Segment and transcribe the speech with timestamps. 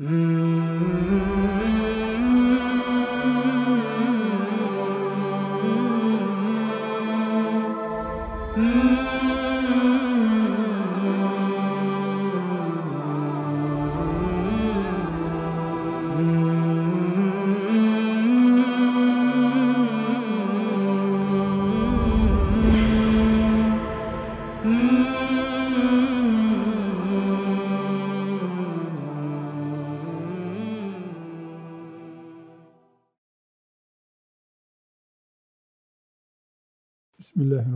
[0.00, 1.73] Mm-hmm.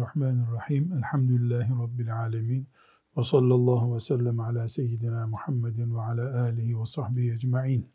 [0.09, 0.93] Bismillahirrahmanirrahim.
[0.93, 2.67] Elhamdülillahi Rabbil alemin.
[3.17, 7.87] Ve sallallahu ve sellem ala seyyidina Muhammedin ve ala alihi ve sahbihi ecma'in.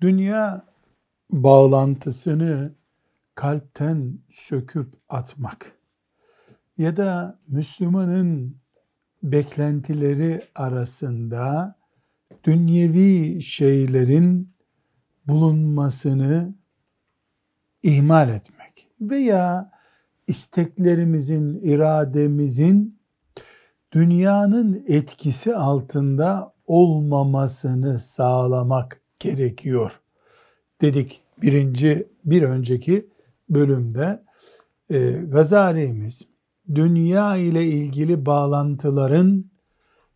[0.00, 0.66] Dünya
[1.30, 2.72] bağlantısını
[3.34, 5.72] kalpten söküp atmak
[6.78, 8.56] ya da Müslümanın
[9.22, 11.74] beklentileri arasında
[12.44, 14.54] dünyevi şeylerin
[15.26, 16.54] bulunmasını
[17.82, 19.73] ihmal etmek veya
[20.28, 22.98] isteklerimizin, irademizin
[23.92, 30.00] dünyanın etkisi altında olmamasını sağlamak gerekiyor
[30.80, 33.06] dedik birinci bir önceki
[33.50, 34.22] bölümde.
[34.90, 36.28] E, Gazali'miz
[36.74, 39.50] dünya ile ilgili bağlantıların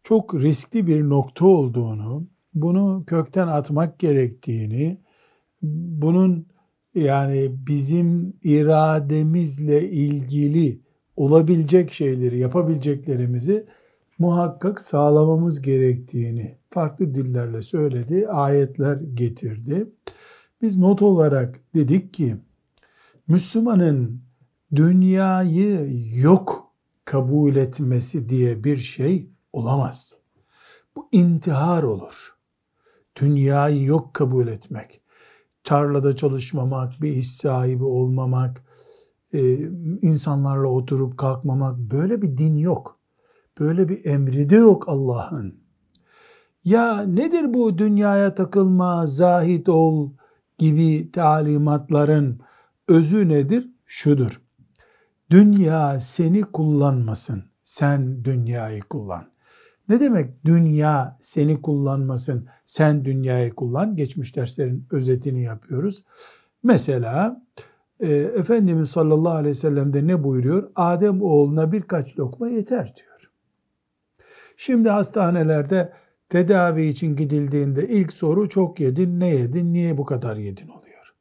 [0.02, 5.00] çok riskli bir nokta olduğunu, bunu kökten atmak gerektiğini,
[5.62, 6.46] bunun
[6.94, 10.80] yani bizim irademizle ilgili
[11.16, 13.66] olabilecek şeyleri, yapabileceklerimizi
[14.18, 19.86] muhakkak sağlamamız gerektiğini farklı dillerle söyledi, ayetler getirdi.
[20.62, 22.36] Biz not olarak dedik ki
[23.28, 24.22] Müslümanın
[24.74, 25.90] dünyayı
[26.22, 26.72] yok
[27.04, 30.14] kabul etmesi diye bir şey olamaz.
[30.96, 32.34] Bu intihar olur.
[33.16, 35.00] Dünyayı yok kabul etmek
[35.68, 38.64] tarlada çalışmamak, bir iş sahibi olmamak,
[39.32, 39.54] e,
[40.02, 42.98] insanlarla oturup kalkmamak böyle bir din yok.
[43.60, 45.54] Böyle bir emri de yok Allah'ın.
[46.64, 50.12] Ya nedir bu dünyaya takılma, zahit ol
[50.58, 52.40] gibi talimatların
[52.88, 53.70] özü nedir?
[53.86, 54.40] Şudur.
[55.30, 57.44] Dünya seni kullanmasın.
[57.64, 59.24] Sen dünyayı kullan.
[59.88, 63.96] Ne demek dünya seni kullanmasın, sen dünyayı kullan?
[63.96, 66.04] Geçmiş derslerin özetini yapıyoruz.
[66.62, 67.42] Mesela
[68.00, 70.70] e, Efendimiz sallallahu aleyhi ve sellem de ne buyuruyor?
[70.74, 73.30] Adem oğluna birkaç lokma yeter diyor.
[74.56, 75.92] Şimdi hastanelerde
[76.28, 81.14] tedavi için gidildiğinde ilk soru çok yedin, ne yedin, niye bu kadar yedin oluyor.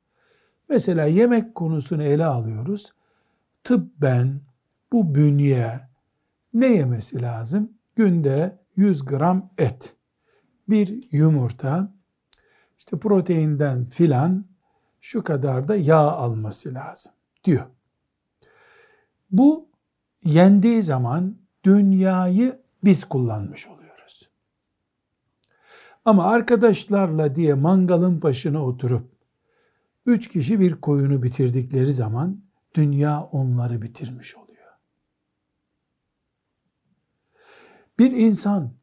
[0.69, 2.93] Mesela yemek konusunu ele alıyoruz.
[3.63, 4.41] Tıbben
[4.91, 5.79] bu bünye
[6.53, 7.76] ne yemesi lazım?
[7.97, 9.95] Günde 100 gram et,
[10.69, 11.93] bir yumurta,
[12.77, 14.45] işte proteinden filan
[15.01, 17.11] şu kadar da yağ alması lazım
[17.43, 17.65] diyor.
[19.31, 19.69] Bu
[20.23, 24.29] yendiği zaman dünyayı biz kullanmış oluyoruz.
[26.05, 29.11] Ama arkadaşlarla diye mangalın başına oturup
[30.05, 32.41] üç kişi bir koyunu bitirdikleri zaman
[32.73, 34.46] dünya onları bitirmiş oluyor.
[37.99, 38.73] Bir insan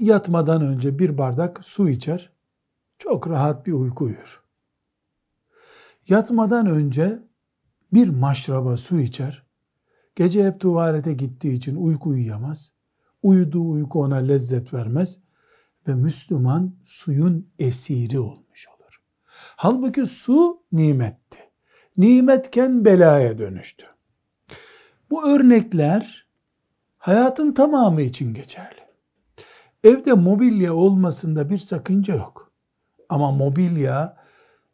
[0.00, 2.32] yatmadan önce bir bardak su içer,
[2.98, 4.42] çok rahat bir uyku uyur.
[6.08, 7.22] Yatmadan önce
[7.92, 9.46] bir maşraba su içer,
[10.16, 12.72] gece hep tuvalete gittiği için uyku uyuyamaz,
[13.22, 15.20] uyuduğu uyku ona lezzet vermez
[15.88, 19.02] ve Müslüman suyun esiri olmuş olur.
[19.56, 21.38] Halbuki su nimetti.
[21.96, 23.86] Nimetken belaya dönüştü.
[25.10, 26.29] Bu örnekler
[27.00, 28.80] hayatın tamamı için geçerli.
[29.84, 32.52] Evde mobilya olmasında bir sakınca yok.
[33.08, 34.16] Ama mobilya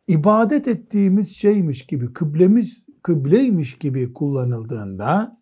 [0.09, 5.41] ibadet ettiğimiz şeymiş gibi, kıblemiz kıbleymiş gibi kullanıldığında,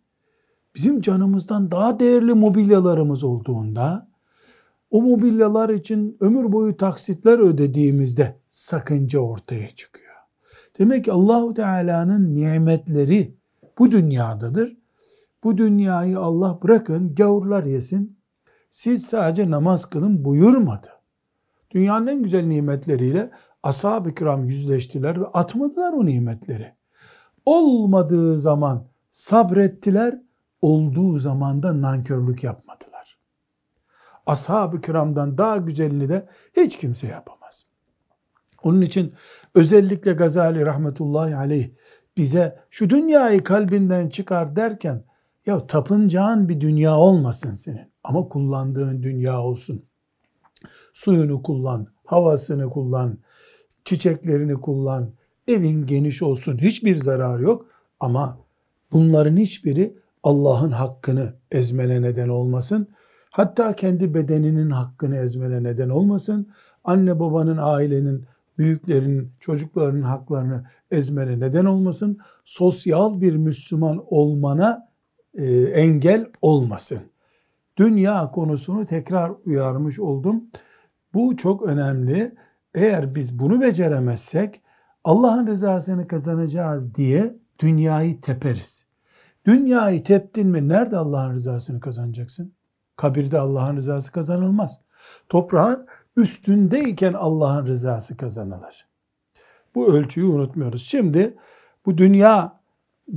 [0.75, 4.09] bizim canımızdan daha değerli mobilyalarımız olduğunda,
[4.91, 10.15] o mobilyalar için ömür boyu taksitler ödediğimizde sakınca ortaya çıkıyor.
[10.79, 13.37] Demek ki Allahu Teala'nın nimetleri
[13.79, 14.84] bu dünyadadır
[15.45, 18.19] bu dünyayı Allah bırakın gavurlar yesin.
[18.71, 20.89] Siz sadece namaz kılın buyurmadı.
[21.71, 23.31] Dünyanın en güzel nimetleriyle
[23.63, 26.75] ashab-ı kiram yüzleştiler ve atmadılar o nimetleri.
[27.47, 30.21] Olmadığı zaman sabrettiler,
[30.63, 33.19] olduğu zaman da nankörlük yapmadılar.
[34.27, 37.67] Ashab-ı kiramdan daha güzelini de hiç kimse yapamaz.
[38.63, 39.15] Onun için
[39.55, 41.71] özellikle Gazali rahmetullahi aleyh
[42.17, 45.05] bize şu dünyayı kalbinden çıkar derken
[45.47, 49.83] ya tapıncağın bir dünya olmasın senin ama kullandığın dünya olsun.
[50.93, 53.19] Suyunu kullan, havasını kullan,
[53.85, 55.11] çiçeklerini kullan,
[55.49, 57.67] evin geniş olsun, hiçbir zararı yok.
[58.01, 58.39] Ama
[58.93, 62.89] bunların hiçbiri Allah'ın hakkını ezmene neden olmasın.
[63.31, 66.49] Hatta kendi bedeninin hakkını ezmene neden olmasın.
[66.85, 68.25] Anne babanın, ailenin,
[68.59, 72.19] büyüklerin, çocuklarının haklarını ezmene neden olmasın.
[72.45, 74.89] Sosyal bir Müslüman olmana
[75.35, 77.01] e, engel olmasın.
[77.77, 80.45] Dünya konusunu tekrar uyarmış oldum.
[81.15, 82.35] Bu çok önemli.
[82.75, 84.63] Eğer biz bunu beceremezsek
[85.05, 88.87] Allah'ın rızasını kazanacağız diye dünyayı teperiz.
[89.47, 92.53] Dünyayı teptin mi nerede Allah'ın rızasını kazanacaksın?
[92.97, 94.81] Kabirde Allah'ın rızası kazanılmaz.
[95.29, 95.87] Toprağın
[96.17, 98.87] üstündeyken Allah'ın rızası kazanılır.
[99.75, 100.83] Bu ölçüyü unutmuyoruz.
[100.83, 101.37] Şimdi
[101.87, 102.61] bu dünya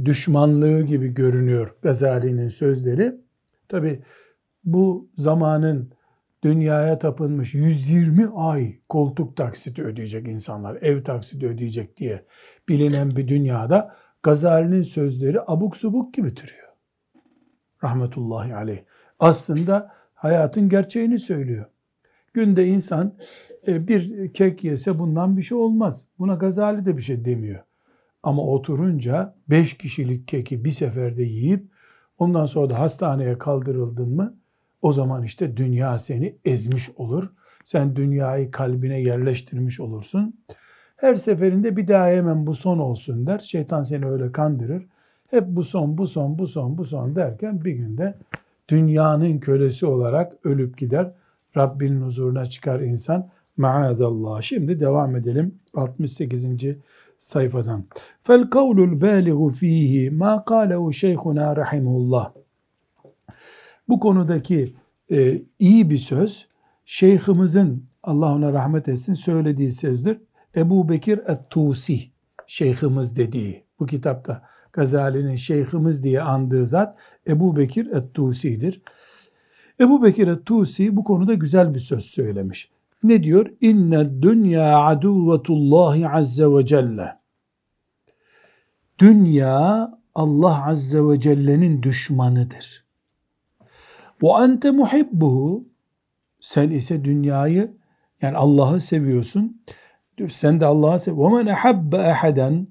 [0.06, 3.16] düşmanlığı gibi görünüyor Gazali'nin sözleri.
[3.68, 4.02] Tabi
[4.64, 5.92] bu zamanın
[6.44, 12.26] dünyaya tapınmış 120 ay koltuk taksiti ödeyecek insanlar, ev taksiti ödeyecek diye
[12.70, 16.68] bilinen bir dünyada Gazali'nin sözleri abuk subuk gibi türüyor.
[17.84, 18.80] Rahmetullahi aleyh.
[19.20, 21.66] Aslında hayatın gerçeğini söylüyor.
[22.34, 23.14] Günde insan
[23.68, 26.06] e, bir kek yese bundan bir şey olmaz.
[26.20, 27.64] Buna Gazali de bir şey demiyor.
[28.24, 31.66] Ama oturunca beş kişilik keki bir seferde yiyip
[32.20, 34.34] ondan sonra da hastaneye kaldırıldın mı
[34.82, 37.30] o zaman işte dünya seni ezmiş olur.
[37.64, 40.36] Sen dünyayı kalbine yerleştirmiş olursun.
[40.98, 43.40] Her seferinde bir daha hemen bu son olsun der.
[43.40, 44.86] Şeytan seni öyle kandırır.
[45.28, 48.16] Hep bu son, bu son, bu son, bu son derken bir günde
[48.70, 51.12] dünyanın kölesi olarak ölüp gider.
[51.58, 53.30] Rabbinin huzuruna çıkar insan.
[53.58, 54.42] Maazallah.
[54.42, 55.56] Şimdi devam edelim.
[55.74, 56.46] 68.
[57.20, 57.86] sayfadan.
[58.24, 62.34] Fel kavlul valigu fihi ma kâlehu şeyhuna rahimullah.
[63.90, 64.76] Bu konudaki
[65.12, 66.48] e, iyi bir söz
[66.86, 70.18] şeyhimizin Allah ona rahmet etsin söylediği sözdür.
[70.56, 72.00] Ebu Bekir et-Tusi
[72.48, 74.44] şeyhimiz dediği bu kitapta
[74.74, 76.98] Gazali'nin şeyhimiz diye andığı zat
[77.28, 78.82] Ebu Bekir et-Tusi'dir.
[79.80, 82.72] Ebu Bekir et-Tusi bu konuda güzel bir söz söylemiş.
[83.04, 83.52] Ne diyor?
[83.62, 87.18] İnne dünya aduvetullahi azze ve celle.
[89.00, 92.86] Dünya Allah azze ve celle'nin düşmanıdır.
[94.24, 95.68] Ve ente muhibbuhu.
[96.42, 97.78] Sen ise dünyayı
[98.22, 99.62] yani Allah'ı seviyorsun.
[100.30, 101.38] Sen de Allah'ı seviyorsun.
[101.38, 102.68] Ve men ehabbe eheden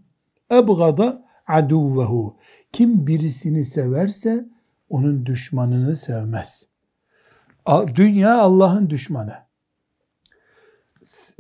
[0.53, 2.37] ebgada aduvehu.
[2.73, 4.49] Kim birisini severse
[4.89, 6.67] onun düşmanını sevmez.
[7.95, 9.46] Dünya Allah'ın düşmanı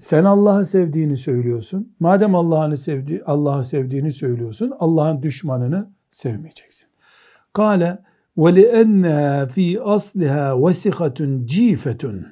[0.00, 1.94] sen Allah'ı sevdiğini söylüyorsun.
[2.00, 6.88] Madem Allah'ını sevdi, Allah'ı sevdiğini söylüyorsun, Allah'ın düşmanını sevmeyeceksin.
[7.52, 7.98] Kale
[8.36, 12.26] ve li'enneha fi asliha vesikatun cifetun.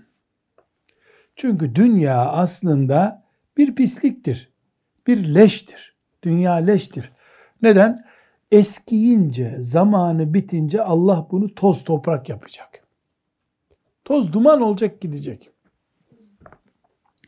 [1.37, 3.25] Çünkü dünya aslında
[3.57, 4.53] bir pisliktir.
[5.07, 5.95] Bir leştir.
[6.23, 7.13] Dünya leştir.
[7.63, 8.05] Neden?
[8.53, 12.85] Eskiyince, zamanı bitince Allah bunu toz toprak yapacak.
[14.05, 15.54] Toz duman olacak gidecek.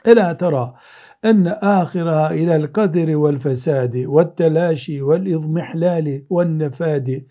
[0.07, 0.75] Ela tera
[1.23, 7.27] enne ahiraha ilel kaderi vel fesadi ve telaşi vel izmihlali vel nefadi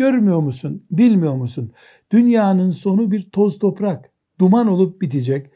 [0.00, 0.84] Görmüyor musun?
[0.90, 1.72] Bilmiyor musun?
[2.12, 4.10] Dünyanın sonu bir toz toprak.
[4.38, 5.50] Duman olup bitecek.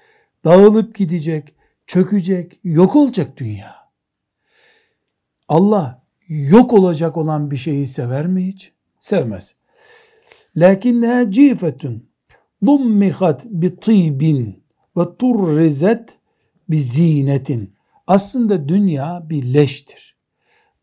[0.44, 1.54] Dağılıp gidecek.
[1.86, 2.60] Çökecek.
[2.64, 3.74] Yok olacak dünya.
[5.48, 8.72] Allah yok olacak olan bir şeyi sever mi hiç?
[9.00, 9.54] Sevmez.
[10.56, 12.08] Lakinneha cifetun
[12.66, 14.64] dummihat bi tibin
[14.96, 16.18] ve turrizet
[16.68, 17.74] bir zinetin.
[18.06, 20.16] Aslında dünya bir leştir.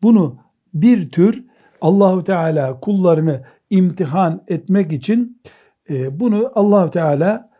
[0.02, 0.38] Bunu
[0.74, 1.44] bir tür
[1.80, 5.42] Allahu Teala kullarını imtihan etmek için
[5.90, 7.50] e, bunu Allahu Teala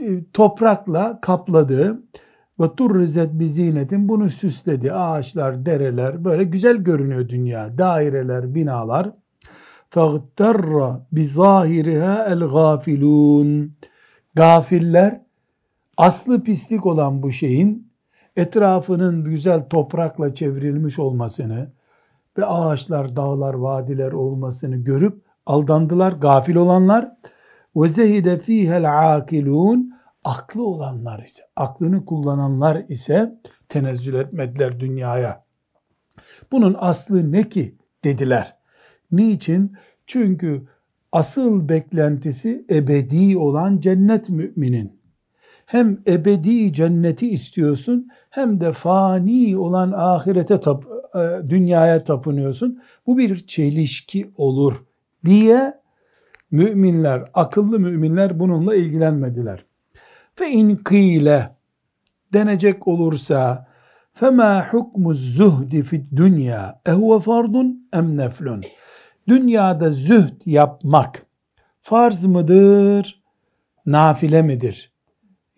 [0.00, 2.02] e, toprakla kapladı
[2.60, 4.92] ve turrizet bi zinetin bunu süsledi.
[4.92, 7.78] Ağaçlar, dereler böyle güzel görünüyor dünya.
[7.78, 9.10] Daireler, binalar.
[9.90, 12.42] Fagtarra bi zahiriha el.
[14.34, 15.20] Gafiller
[16.00, 17.92] aslı pislik olan bu şeyin
[18.36, 21.72] etrafının güzel toprakla çevrilmiş olmasını,
[22.38, 27.12] ve ağaçlar, dağlar, vadiler olmasını görüp aldandılar gafil olanlar.
[27.76, 35.44] Ve zehide fihel akilun aklı olanlar ise, aklını kullananlar ise tenezzül etmediler dünyaya.
[36.52, 38.56] Bunun aslı ne ki dediler.
[39.12, 39.76] Niçin?
[40.06, 40.66] Çünkü
[41.12, 44.99] asıl beklentisi ebedi olan cennet müminin
[45.70, 50.84] hem ebedi cenneti istiyorsun hem de fani olan ahirete tap,
[51.14, 52.82] e, dünyaya tapınıyorsun.
[53.06, 54.84] Bu bir çelişki olur
[55.24, 55.74] diye
[56.50, 59.64] müminler, akıllı müminler bununla ilgilenmediler.
[60.34, 61.56] Fe in kıyle
[62.32, 63.66] denecek olursa
[64.12, 68.62] fema hukmu zuhdi fid dünya ehve fardun em neflun.
[69.28, 71.26] Dünyada zühd yapmak
[71.80, 73.22] farz mıdır,
[73.86, 74.89] nafile midir?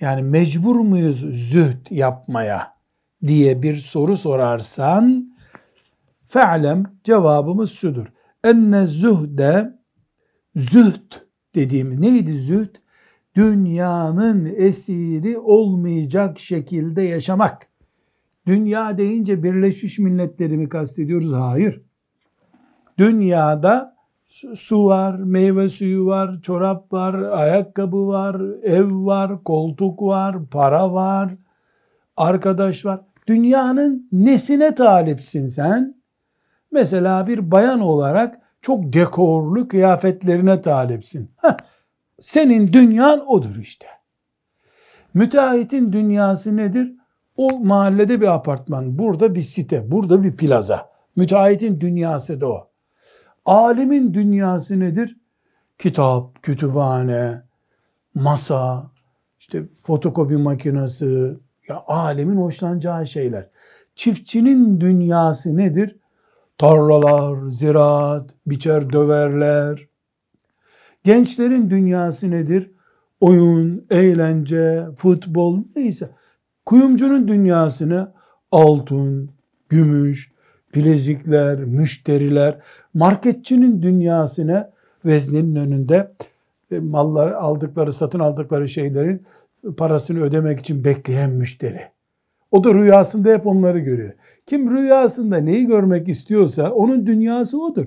[0.03, 2.75] Yani mecbur muyuz zühd yapmaya
[3.27, 5.35] diye bir soru sorarsan
[6.29, 8.07] fe'lem cevabımız şudur.
[8.45, 9.79] Enne zühde
[10.57, 11.13] zühd
[11.55, 12.75] dediğimiz neydi zühd?
[13.37, 17.69] Dünyanın esiri olmayacak şekilde yaşamak.
[18.47, 21.33] Dünya deyince Birleşmiş Milletleri mi kastediyoruz?
[21.33, 21.83] Hayır.
[22.99, 23.92] Dünyada
[24.55, 31.35] su var, meyve suyu var, çorap var, ayakkabı var, ev var, koltuk var, para var,
[32.17, 33.01] arkadaş var.
[33.27, 36.03] Dünyanın nesine talipsin sen?
[36.71, 41.31] Mesela bir bayan olarak çok dekorlu kıyafetlerine talipsin.
[41.37, 41.57] Heh,
[42.21, 43.87] senin dünyan odur işte.
[45.15, 46.93] Müteahhitin dünyası nedir?
[47.37, 50.93] O mahallede bir apartman, burada bir site, burada bir plaza.
[51.17, 52.72] Müteahhitin dünyası da o.
[53.45, 55.17] Alimin dünyası nedir?
[55.79, 57.43] Kitap, kütüphane,
[58.15, 58.91] masa,
[59.41, 61.37] işte fotokopi makinesi,
[61.69, 63.49] ya alemin hoşlanacağı şeyler.
[63.97, 65.97] Çiftçinin dünyası nedir?
[66.59, 69.89] Tarlalar, ziraat, biçer döverler.
[71.05, 72.71] Gençlerin dünyası nedir?
[73.21, 76.11] Oyun, eğlence, futbol neyse.
[76.67, 78.13] Kuyumcunun dünyasını
[78.53, 79.31] altın,
[79.69, 80.32] gümüş,
[80.75, 82.59] bilezikler, müşteriler,
[82.95, 84.71] marketçinin dünyasına
[85.05, 86.13] veznenin önünde
[86.71, 89.23] e, mallar aldıkları, satın aldıkları şeylerin
[89.77, 91.81] parasını ödemek için bekleyen müşteri.
[92.51, 94.13] O da rüyasında hep onları görüyor.
[94.47, 97.87] Kim rüyasında neyi görmek istiyorsa onun dünyası odur.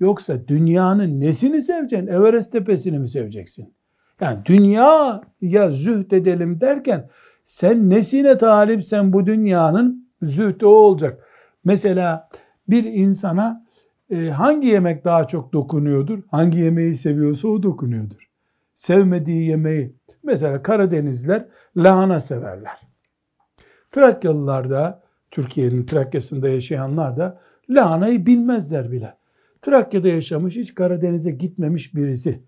[0.00, 2.06] Yoksa dünyanın nesini seveceksin?
[2.06, 3.74] Everest tepesini mi seveceksin?
[4.20, 7.08] Yani dünya ya zühd edelim derken
[7.44, 11.25] sen nesine talipsen bu dünyanın zühdü o olacak.
[11.66, 12.28] Mesela
[12.68, 13.66] bir insana
[14.10, 16.22] e, hangi yemek daha çok dokunuyordur?
[16.30, 18.30] Hangi yemeği seviyorsa o dokunuyordur.
[18.74, 21.46] Sevmediği yemeği, mesela Karadenizler
[21.76, 22.80] lahana severler.
[23.90, 29.14] Trakyalılar da, Türkiye'nin Trakya'sında yaşayanlar da lahanayı bilmezler bile.
[29.62, 32.42] Trakya'da yaşamış, hiç Karadeniz'e gitmemiş birisi.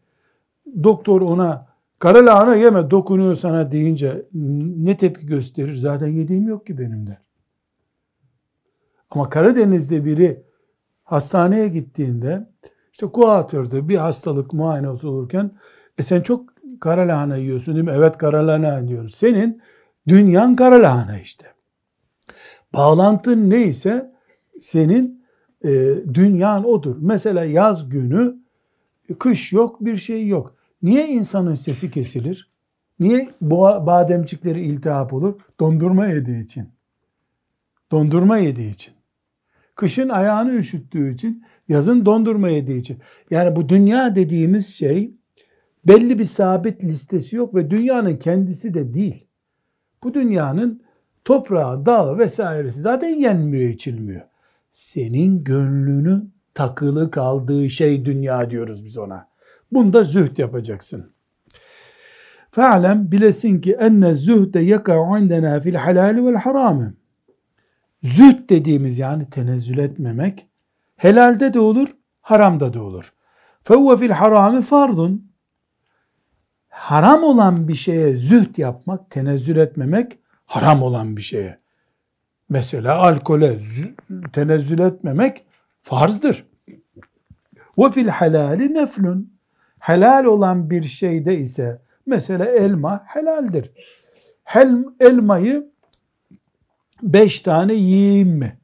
[0.83, 1.67] Doktor ona
[1.99, 4.27] kara lahana yeme dokunuyor sana deyince
[4.77, 5.77] ne tepki gösterir?
[5.77, 7.28] Zaten yediğim yok ki benim der.
[9.11, 10.43] Ama Karadeniz'de biri
[11.05, 12.49] hastaneye gittiğinde
[12.93, 15.51] işte kuatırdı bir hastalık muayenesi olurken
[15.99, 16.51] e sen çok
[16.81, 17.93] kara lahana yiyorsun değil mi?
[17.95, 19.15] Evet kara lahana diyoruz.
[19.15, 19.63] Senin
[20.09, 21.47] dünyan kara lahana işte.
[22.75, 24.13] Bağlantın neyse
[24.59, 25.25] senin
[25.65, 25.71] e,
[26.15, 26.97] dünyan odur.
[27.01, 28.37] Mesela yaz günü
[29.19, 30.57] kış yok bir şey yok.
[30.83, 32.51] Niye insanın sesi kesilir?
[33.01, 35.35] Niye bademcikleri iltihap olur?
[35.61, 36.69] Dondurma yediği için.
[37.91, 38.98] Dondurma yediği için.
[39.79, 42.99] Kışın ayağını üşüttüğü için, yazın dondurma yediği için.
[43.31, 45.15] Yani bu dünya dediğimiz şey
[45.87, 49.27] belli bir sabit listesi yok ve dünyanın kendisi de değil.
[50.03, 50.83] Bu dünyanın
[51.25, 54.23] toprağı, dağı vesairesi zaten yenmiyor, içilmiyor.
[54.71, 56.23] Senin gönlünü
[56.55, 59.29] takılı kaldığı şey dünya diyoruz biz ona.
[59.73, 61.13] Bunda zühd yapacaksın.
[62.51, 66.98] Fe'lem bilesin ki enne zühde yeka'u indena fil halali vel harami.
[68.03, 70.49] Zühd dediğimiz yani tenezzül etmemek
[70.97, 71.89] helalde de olur,
[72.21, 73.13] haramda da olur.
[73.63, 75.33] Fevve fil harami fardun.
[76.69, 81.59] Haram olan bir şeye zühd yapmak, tenezzül etmemek haram olan bir şeye.
[82.49, 83.59] Mesela alkole
[84.33, 85.47] tenezzül etmemek
[85.83, 86.47] farzdır.
[87.93, 89.39] Fil halali neflun.
[89.79, 93.71] Helal olan bir şeyde ise mesela elma helaldir.
[94.45, 95.71] Hel, elmayı
[97.03, 98.59] beş tane yiyeyim mi?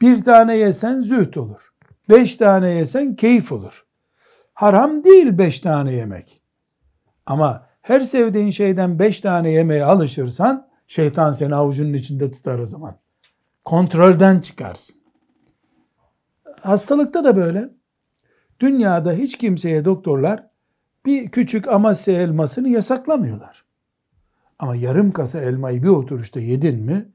[0.00, 1.60] Bir tane yesen züht olur.
[2.10, 3.86] Beş tane yesen keyif olur.
[4.54, 6.42] Haram değil beş tane yemek.
[7.26, 12.98] Ama her sevdiğin şeyden beş tane yemeye alışırsan şeytan seni avucunun içinde tutar o zaman.
[13.64, 14.96] Kontrolden çıkarsın.
[16.60, 17.68] Hastalıkta da böyle.
[18.60, 20.46] Dünyada hiç kimseye doktorlar
[21.06, 23.67] bir küçük Amasya elmasını yasaklamıyorlar.
[24.58, 27.08] Ama yarım kasa elmayı bir oturuşta yedin mi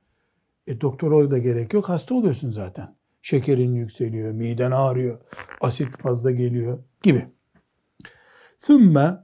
[0.68, 2.96] e, doktora da gerek yok hasta oluyorsun zaten.
[3.22, 5.20] Şekerin yükseliyor, miden ağrıyor,
[5.62, 7.28] asit fazla geliyor gibi.
[8.58, 9.24] ثُمَّ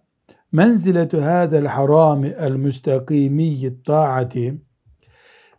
[2.39, 4.61] el müstakimiyyi taati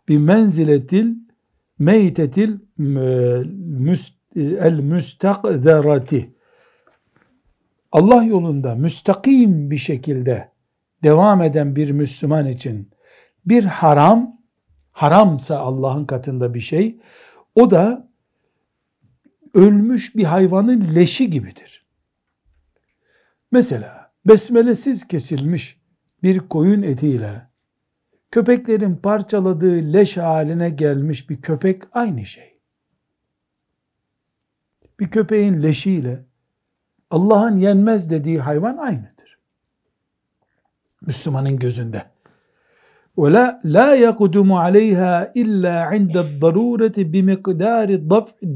[0.07, 1.15] bi menziletil
[1.79, 2.59] meytetil
[4.37, 6.35] el müstakderati
[7.91, 10.50] Allah yolunda müstakim bir şekilde
[11.03, 12.91] devam eden bir Müslüman için
[13.45, 14.41] bir haram,
[14.91, 16.99] haramsa Allah'ın katında bir şey,
[17.55, 18.11] o da
[19.53, 21.85] ölmüş bir hayvanın leşi gibidir.
[23.51, 25.81] Mesela besmelesiz kesilmiş
[26.23, 27.51] bir koyun etiyle
[28.31, 32.59] köpeklerin parçaladığı leş haline gelmiş bir köpek aynı şey.
[34.99, 36.25] Bir köpeğin leşiyle
[37.09, 39.20] Allah'ın yenmez dediği hayvan aynıdır.
[41.06, 42.02] Müslümanın gözünde.
[43.16, 47.88] ولا لا يقدم عليها إلا عند الضرورة بمقدار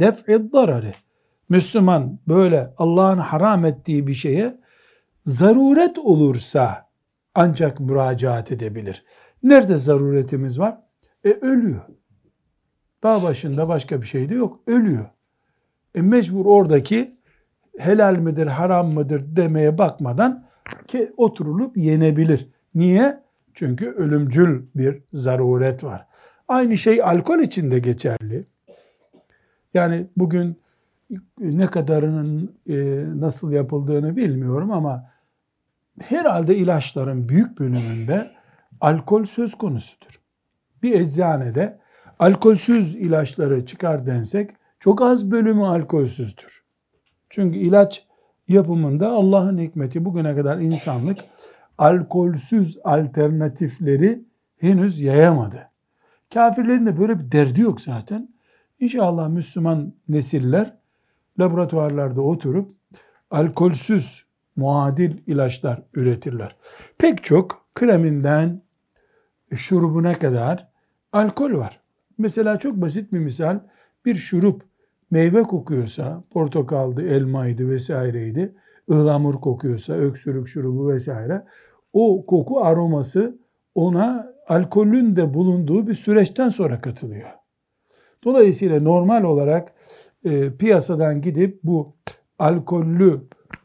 [0.03, 0.85] دفع الضرر.
[1.49, 4.61] Müslüman böyle Allah'ın haram ettiği bir şeye
[5.25, 6.89] zaruret olursa
[7.35, 9.05] ancak müracaat edebilir.
[9.43, 10.79] Nerede zaruretimiz var?
[11.25, 11.83] E ölüyor.
[13.03, 14.61] Dağ başında başka bir şey de yok.
[14.67, 15.07] Ölüyor.
[15.95, 17.19] E mecbur oradaki
[17.79, 20.44] helal midir, haram mıdır demeye bakmadan
[20.88, 22.48] ki oturulup yenebilir.
[22.76, 23.20] Niye?
[23.54, 26.08] Çünkü ölümcül bir zaruret var.
[26.48, 28.46] Aynı şey alkol için de geçerli.
[29.74, 30.60] Yani bugün
[31.40, 32.76] ne kadarının e,
[33.20, 35.12] nasıl yapıldığını bilmiyorum ama
[36.02, 38.32] herhalde ilaçların büyük bölümünde
[38.82, 40.22] alkol söz konusudur.
[40.84, 41.80] Bir eczanede
[42.20, 46.64] alkolsüz ilaçları çıkar densek çok az bölümü alkolsüzdür.
[47.30, 48.08] Çünkü ilaç
[48.48, 51.18] yapımında Allah'ın hikmeti bugüne kadar insanlık
[51.78, 54.26] alkolsüz alternatifleri
[54.58, 55.70] henüz yayamadı.
[56.34, 58.30] Kafirlerin de böyle bir derdi yok zaten.
[58.80, 60.78] İnşallah Müslüman nesiller
[61.40, 62.72] laboratuvarlarda oturup
[63.32, 64.26] alkolsüz
[64.56, 66.56] muadil ilaçlar üretirler.
[66.98, 68.62] Pek çok kreminden
[69.56, 70.68] şurubuna kadar
[71.14, 71.80] alkol var.
[72.18, 73.60] Mesela çok basit bir misal
[74.06, 74.64] bir şurup
[75.12, 78.56] meyve kokuyorsa portakaldı, elmaydı vesaireydi
[78.92, 81.44] ıhlamur kokuyorsa, öksürük şurubu vesaire
[81.94, 83.38] o koku aroması
[83.76, 87.30] ona alkolün de bulunduğu bir süreçten sonra katılıyor.
[88.24, 89.74] Dolayısıyla normal olarak
[90.26, 91.96] e, piyasadan gidip bu
[92.40, 93.22] alkollü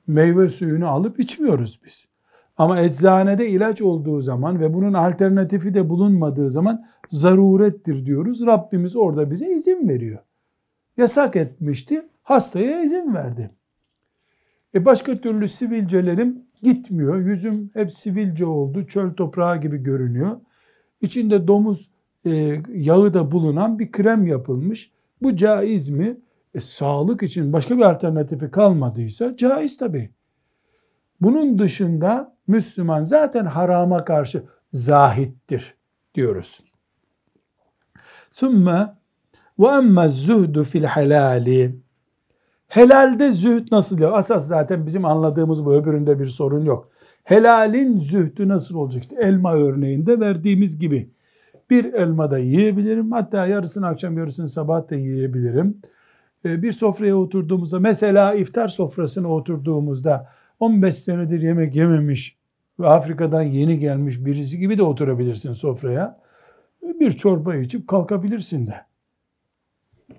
[0.06, 2.08] meyve suyunu alıp içmiyoruz biz.
[2.56, 8.46] Ama eczanede ilaç olduğu zaman ve bunun alternatifi de bulunmadığı zaman zarurettir diyoruz.
[8.46, 10.18] Rabbimiz orada bize izin veriyor.
[11.00, 13.50] Yasak etmişti, hastaya izin verdi.
[14.74, 17.20] E başka türlü sivilcelerim gitmiyor.
[17.20, 18.86] Yüzüm hep sivilce oldu.
[18.86, 20.40] Çöl toprağı gibi görünüyor.
[21.00, 21.90] İçinde domuz
[22.26, 24.92] e, yağı da bulunan bir krem yapılmış.
[25.22, 26.16] Bu caiz mi?
[26.54, 30.10] E, sağlık için başka bir alternatifi kalmadıysa caiz tabi.
[31.20, 35.74] Bunun dışında Müslüman zaten harama karşı zahittir
[36.14, 36.60] diyoruz.
[38.30, 38.99] Sümme
[39.60, 41.80] ve emme zuhdu fil helali
[42.70, 44.12] Helalde zühd nasıl ya?
[44.12, 46.90] Asas zaten bizim anladığımız bu öbüründe bir sorun yok.
[47.24, 49.02] Helalin zühdü nasıl olacak?
[49.02, 51.10] İşte elma örneğinde verdiğimiz gibi.
[51.70, 53.12] Bir elma da yiyebilirim.
[53.12, 55.82] Hatta yarısını akşam yarısını sabah da yiyebilirim.
[56.44, 60.28] Ee, bir sofraya oturduğumuzda mesela iftar sofrasına oturduğumuzda
[60.60, 62.38] 15 senedir yemek yememiş
[62.80, 66.20] ve Afrika'dan yeni gelmiş birisi gibi de oturabilirsin sofraya.
[67.00, 68.89] Bir çorba içip kalkabilirsin de.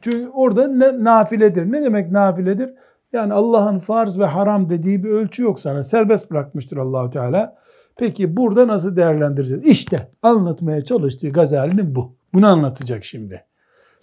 [0.01, 1.71] Çünkü orada ne, nafiledir.
[1.71, 2.73] Ne demek nafiledir?
[3.13, 5.84] Yani Allah'ın farz ve haram dediği bir ölçü yok sana.
[5.84, 7.56] Serbest bırakmıştır Allahu Teala.
[7.97, 9.65] Peki burada nasıl değerlendireceğiz?
[9.65, 12.15] İşte anlatmaya çalıştığı Gazali'nin bu.
[12.34, 13.43] Bunu anlatacak şimdi.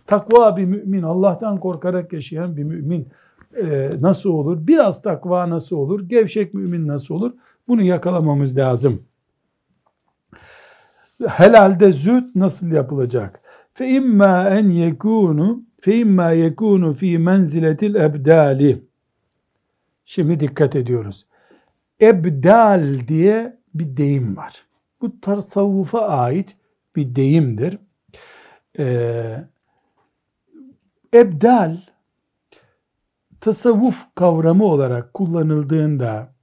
[0.07, 3.09] Takva bir mümin, Allah'tan korkarak yaşayan bir mümin
[3.57, 4.67] e, nasıl olur?
[4.67, 6.09] Biraz takva nasıl olur?
[6.09, 7.33] Gevşek mümin nasıl olur?
[7.69, 9.03] Bunu yakalamamız lazım.
[11.27, 13.41] Helalde zühd nasıl yapılacak?
[13.75, 18.85] Fe imma en yekunu fe imma yekunu fi menziletil ebdali
[20.05, 21.27] şimdi dikkat ediyoruz.
[22.01, 24.67] Ebdal diye bir deyim var.
[25.01, 26.57] Bu tasavvufa ait
[26.97, 27.79] bir deyimdir.
[28.79, 29.37] Ee,
[31.15, 31.77] ebdal
[33.41, 36.35] tasavvuf kavramı olarak kullanıldığında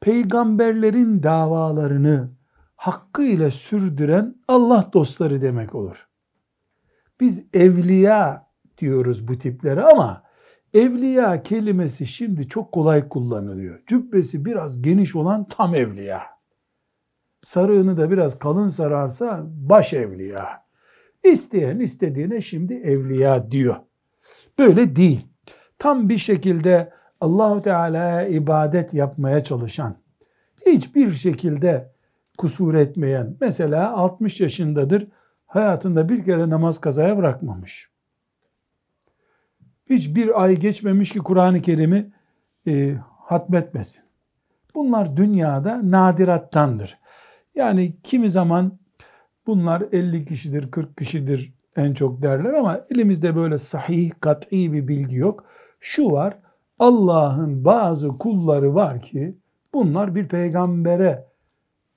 [0.00, 2.30] peygamberlerin davalarını
[2.76, 6.08] hakkıyla sürdüren Allah dostları demek olur.
[7.20, 8.45] Biz evliya
[8.78, 10.22] diyoruz bu tiplere ama
[10.74, 13.80] evliya kelimesi şimdi çok kolay kullanılıyor.
[13.86, 16.22] Cübbesi biraz geniş olan tam evliya.
[17.42, 20.46] Sarığını da biraz kalın sararsa baş evliya.
[21.24, 23.76] İsteyen istediğine şimdi evliya diyor.
[24.58, 25.26] Böyle değil.
[25.78, 29.96] Tam bir şekilde Allahu Teala'ya ibadet yapmaya çalışan,
[30.66, 31.92] hiçbir şekilde
[32.38, 35.08] kusur etmeyen, mesela 60 yaşındadır,
[35.46, 37.90] hayatında bir kere namaz kazaya bırakmamış.
[39.90, 42.12] Hiçbir ay geçmemiş ki Kur'an-ı Kerim'i
[42.66, 42.94] e,
[43.24, 44.02] hatmetmesin.
[44.74, 46.98] Bunlar dünyada nadirattandır.
[47.54, 48.78] Yani kimi zaman
[49.46, 55.16] bunlar 50 kişidir, 40 kişidir en çok derler ama elimizde böyle sahih, kat'i bir bilgi
[55.16, 55.44] yok.
[55.80, 56.38] Şu var,
[56.78, 59.38] Allah'ın bazı kulları var ki
[59.74, 61.26] bunlar bir peygambere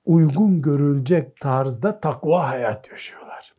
[0.04, 3.49] uygun görülecek tarzda takva hayat yaşıyorlar.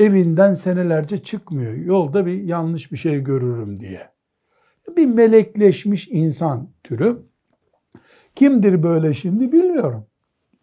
[0.00, 1.74] Evinden senelerce çıkmıyor.
[1.74, 4.08] Yolda bir yanlış bir şey görürüm diye.
[4.96, 7.16] Bir melekleşmiş insan türü.
[8.34, 10.06] Kimdir böyle şimdi bilmiyorum.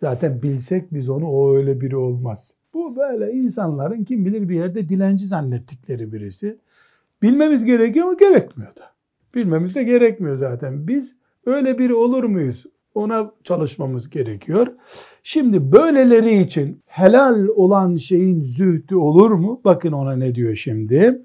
[0.01, 2.53] Zaten bilsek biz onu o öyle biri olmaz.
[2.73, 6.59] Bu böyle insanların kim bilir bir yerde dilenci zannettikleri birisi.
[7.21, 8.17] Bilmemiz gerekiyor mu?
[8.17, 8.91] Gerekmiyor da.
[9.35, 10.87] Bilmemiz de gerekmiyor zaten.
[10.87, 12.65] Biz öyle biri olur muyuz?
[12.96, 14.66] Ona çalışmamız gerekiyor.
[15.22, 19.60] Şimdi böyleleri için helal olan şeyin zühdü olur mu?
[19.64, 21.22] Bakın ona ne diyor şimdi.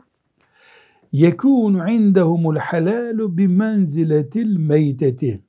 [1.14, 5.40] يَكُونُ عِنْدَهُمُ الْحَلَالُ بِمَنْزِلَةِ الْمَيْتَةِ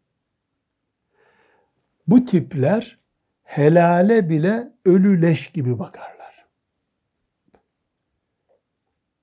[2.07, 2.99] Bu tipler
[3.43, 6.47] helale bile ölü leş gibi bakarlar.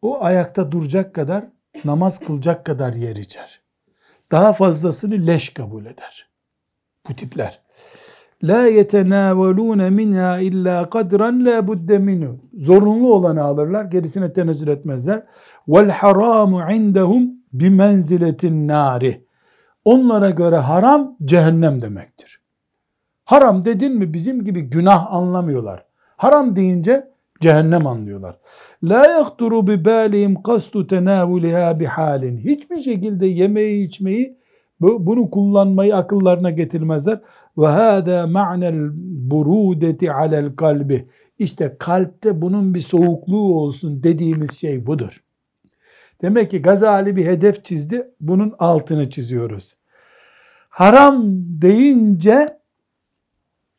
[0.02, 1.46] O ayakta duracak kadar,
[1.86, 3.62] namaz kılacak kadar yer içer.
[4.32, 6.29] Daha fazlasını leş kabul eder.
[7.09, 7.61] Bu tipler.
[8.43, 12.39] La yetenavelune minha illa kadran la budde minhu.
[12.55, 15.23] Zorunlu olanı alırlar, gerisine tenezzül etmezler.
[15.69, 19.27] Vel haramu indahum bi menziletin nari.
[19.85, 22.41] Onlara göre haram cehennem demektir.
[23.25, 25.85] Haram dedin mi bizim gibi günah anlamıyorlar.
[26.17, 27.11] Haram deyince
[27.41, 28.39] cehennem anlıyorlar.
[28.83, 32.39] La yahturu bi balihim kastu tenavuliha bi halin.
[32.39, 34.40] Hiçbir şekilde yemeği içmeyi
[34.81, 37.21] bunu kullanmayı akıllarına getirmezler.
[37.59, 38.91] Ve hâdâ ma'nel
[39.31, 41.09] burûdeti alel kalbi.
[41.39, 45.23] İşte kalpte bunun bir soğukluğu olsun dediğimiz şey budur.
[46.23, 48.11] Demek ki Gazali bir hedef çizdi.
[48.21, 49.77] Bunun altını çiziyoruz.
[50.69, 51.23] Haram
[51.63, 52.59] deyince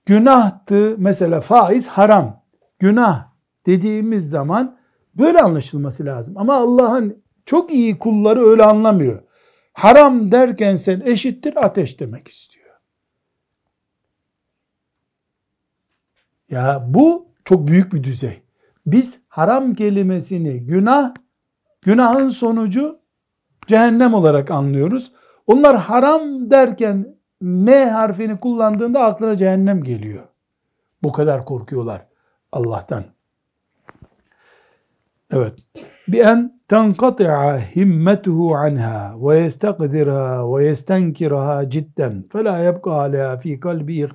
[0.05, 0.95] günahtı.
[0.97, 2.43] Mesela faiz haram.
[2.79, 3.27] Günah
[3.65, 4.77] dediğimiz zaman
[5.15, 6.33] böyle anlaşılması lazım.
[6.37, 9.23] Ama Allah'ın çok iyi kulları öyle anlamıyor.
[9.81, 12.75] Haram derken sen eşittir ateş demek istiyor.
[16.49, 18.41] Ya bu çok büyük bir düzey.
[18.85, 21.13] Biz haram kelimesini günah,
[21.81, 22.99] günahın sonucu
[23.67, 25.11] cehennem olarak anlıyoruz.
[25.47, 30.27] Onlar haram derken M harfini kullandığında aklına cehennem geliyor.
[31.03, 32.05] Bu kadar korkuyorlar
[32.51, 33.03] Allah'tan.
[35.31, 35.59] Evet.
[36.07, 36.60] Bi en
[39.27, 44.07] ve yestakdirha ve yestenkiraha cidden fe la yebqa ala fi kalbi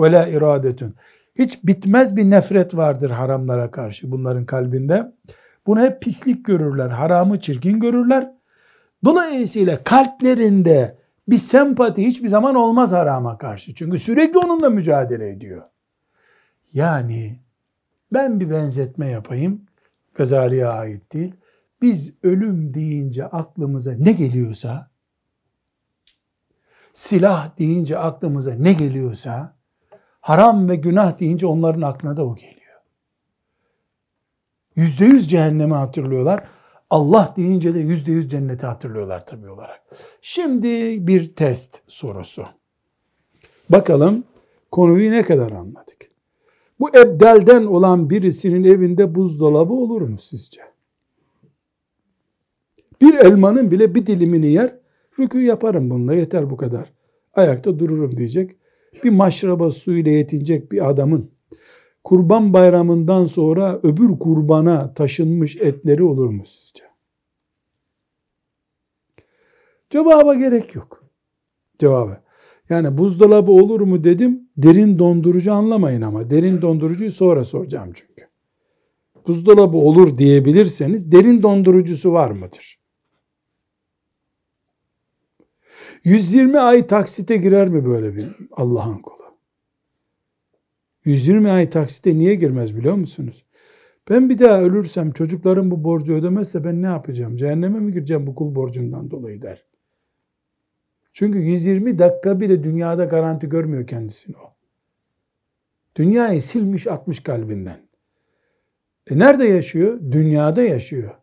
[0.00, 0.94] ve la iradetun.
[1.34, 5.12] Hiç bitmez bir nefret vardır haramlara karşı bunların kalbinde.
[5.66, 8.30] Bunu hep pislik görürler, haramı çirkin görürler.
[9.04, 13.74] Dolayısıyla kalplerinde bir sempati hiçbir zaman olmaz harama karşı.
[13.74, 15.62] Çünkü sürekli onunla mücadele ediyor.
[16.72, 17.40] Yani
[18.12, 19.60] ben bir benzetme yapayım.
[20.14, 21.34] Gazali'ye ait değil.
[21.82, 24.90] Biz ölüm deyince aklımıza ne geliyorsa,
[26.92, 29.56] silah deyince aklımıza ne geliyorsa,
[30.20, 32.80] haram ve günah deyince onların aklına da o geliyor.
[34.76, 36.44] Yüzde yüz cehennemi hatırlıyorlar.
[36.90, 39.82] Allah deyince de yüzde yüz cenneti hatırlıyorlar tabi olarak.
[40.22, 42.44] Şimdi bir test sorusu.
[43.70, 44.24] Bakalım
[44.70, 46.10] konuyu ne kadar anladık?
[46.80, 50.71] Bu ebdelden olan birisinin evinde buzdolabı olur mu sizce?
[53.02, 54.76] Bir elmanın bile bir dilimini yer,
[55.18, 56.92] rükü yaparım bununla yeter bu kadar.
[57.34, 58.56] Ayakta dururum diyecek.
[59.04, 61.30] Bir maşraba suyuyla yetinecek bir adamın
[62.04, 66.84] kurban bayramından sonra öbür kurbana taşınmış etleri olur mu sizce?
[69.90, 71.04] Cevaba gerek yok.
[71.78, 72.16] Cevabı.
[72.70, 74.48] Yani buzdolabı olur mu dedim.
[74.56, 76.30] Derin dondurucu anlamayın ama.
[76.30, 78.28] Derin dondurucuyu sonra soracağım çünkü.
[79.26, 82.81] Buzdolabı olur diyebilirseniz derin dondurucusu var mıdır?
[86.04, 89.22] 120 ay taksite girer mi böyle bir Allah'ın kulu?
[91.04, 93.44] 120 ay taksite niye girmez biliyor musunuz?
[94.10, 97.36] Ben bir daha ölürsem çocuklarım bu borcu ödemezse ben ne yapacağım?
[97.36, 99.64] Cehenneme mi gireceğim bu kul borcundan dolayı der.
[101.12, 104.54] Çünkü 120 dakika bile dünyada garanti görmüyor kendisini o.
[105.96, 107.88] Dünyayı silmiş atmış kalbinden.
[109.10, 110.00] E nerede yaşıyor?
[110.10, 111.14] Dünyada yaşıyor.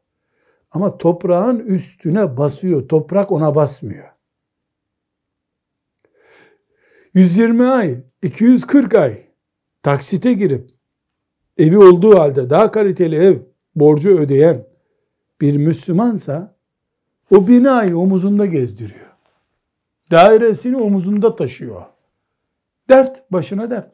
[0.71, 2.87] Ama toprağın üstüne basıyor.
[2.87, 4.18] Toprak ona basmıyor.
[7.19, 9.23] 120 ay, 240 ay
[9.83, 10.69] taksite girip
[11.57, 13.37] evi olduğu halde daha kaliteli ev
[13.75, 14.65] borcu ödeyen
[15.41, 16.55] bir Müslümansa
[17.31, 19.09] o binayı omuzunda gezdiriyor.
[20.11, 21.81] Dairesini omuzunda taşıyor.
[22.89, 23.91] Dert başına dert.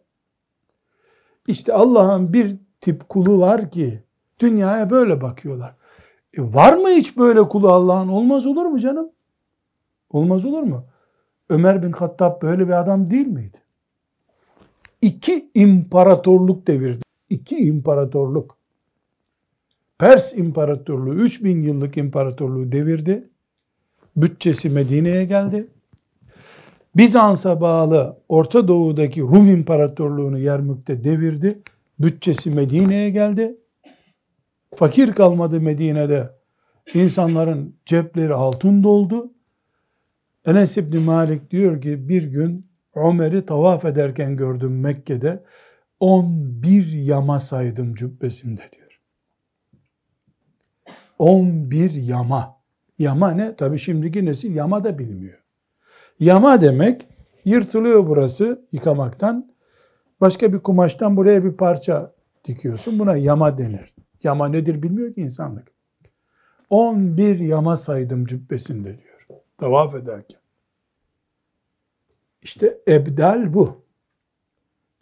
[1.47, 4.03] İşte Allah'ın bir tip kulu var ki
[4.39, 5.75] dünyaya böyle bakıyorlar.
[6.37, 8.07] E var mı hiç böyle kulu Allah'ın?
[8.07, 9.09] Olmaz olur mu canım?
[10.09, 10.85] Olmaz olur mu?
[11.49, 13.57] Ömer bin Hattab böyle bir adam değil miydi?
[15.01, 17.01] İki imparatorluk devirdi.
[17.29, 18.57] İki imparatorluk.
[19.99, 23.29] Pers İmparatorluğu 3000 yıllık imparatorluğu devirdi.
[24.15, 25.67] Bütçesi Medine'ye geldi.
[26.97, 31.59] Bizans'a bağlı Orta Doğu'daki Rum İmparatorluğunu Yermük'te devirdi.
[31.99, 33.57] Bütçesi Medine'ye geldi.
[34.75, 36.29] Fakir kalmadı Medine'de.
[36.93, 39.34] İnsanların cepleri altın doldu.
[40.45, 45.43] Enes İbni Malik diyor ki bir gün Ömer'i tavaf ederken gördüm Mekke'de.
[45.99, 49.01] 11 yama saydım cübbesinde diyor.
[51.19, 52.55] 11 yama.
[52.99, 53.55] Yama ne?
[53.55, 55.43] Tabi şimdiki nesil yama da bilmiyor.
[56.19, 57.07] Yama demek
[57.45, 59.55] yırtılıyor burası yıkamaktan.
[60.21, 62.13] Başka bir kumaştan buraya bir parça
[62.45, 62.99] dikiyorsun.
[62.99, 63.95] Buna yama denir.
[64.23, 65.67] Yama nedir bilmiyor ki insanlık.
[66.69, 69.04] 11 yama saydım cübbesinde diyor.
[69.57, 70.39] Tavaf ederken.
[72.41, 73.85] İşte ebdal bu.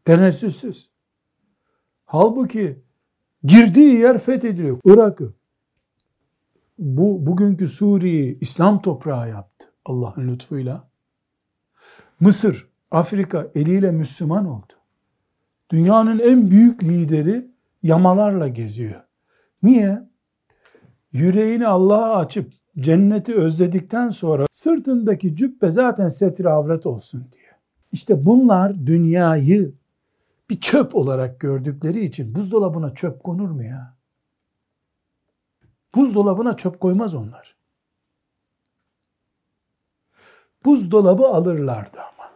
[0.05, 0.89] Tenessüsüz.
[2.05, 2.83] Halbuki
[3.43, 4.79] girdiği yer fethediliyor.
[4.85, 5.33] Irak'ı.
[6.79, 9.71] Bu bugünkü Suriye'yi İslam toprağı yaptı.
[9.85, 10.89] Allah'ın lütfuyla.
[12.19, 14.73] Mısır, Afrika eliyle Müslüman oldu.
[15.71, 17.47] Dünyanın en büyük lideri
[17.83, 19.01] yamalarla geziyor.
[19.63, 20.09] Niye?
[21.11, 27.43] Yüreğini Allah'a açıp cenneti özledikten sonra sırtındaki cübbe zaten setri avret olsun diye.
[27.91, 29.73] İşte bunlar dünyayı
[30.49, 33.95] bir çöp olarak gördükleri için buzdolabına çöp konur mu ya?
[35.95, 37.55] Buzdolabına çöp koymaz onlar.
[40.65, 42.29] Buzdolabı alırlardı ama.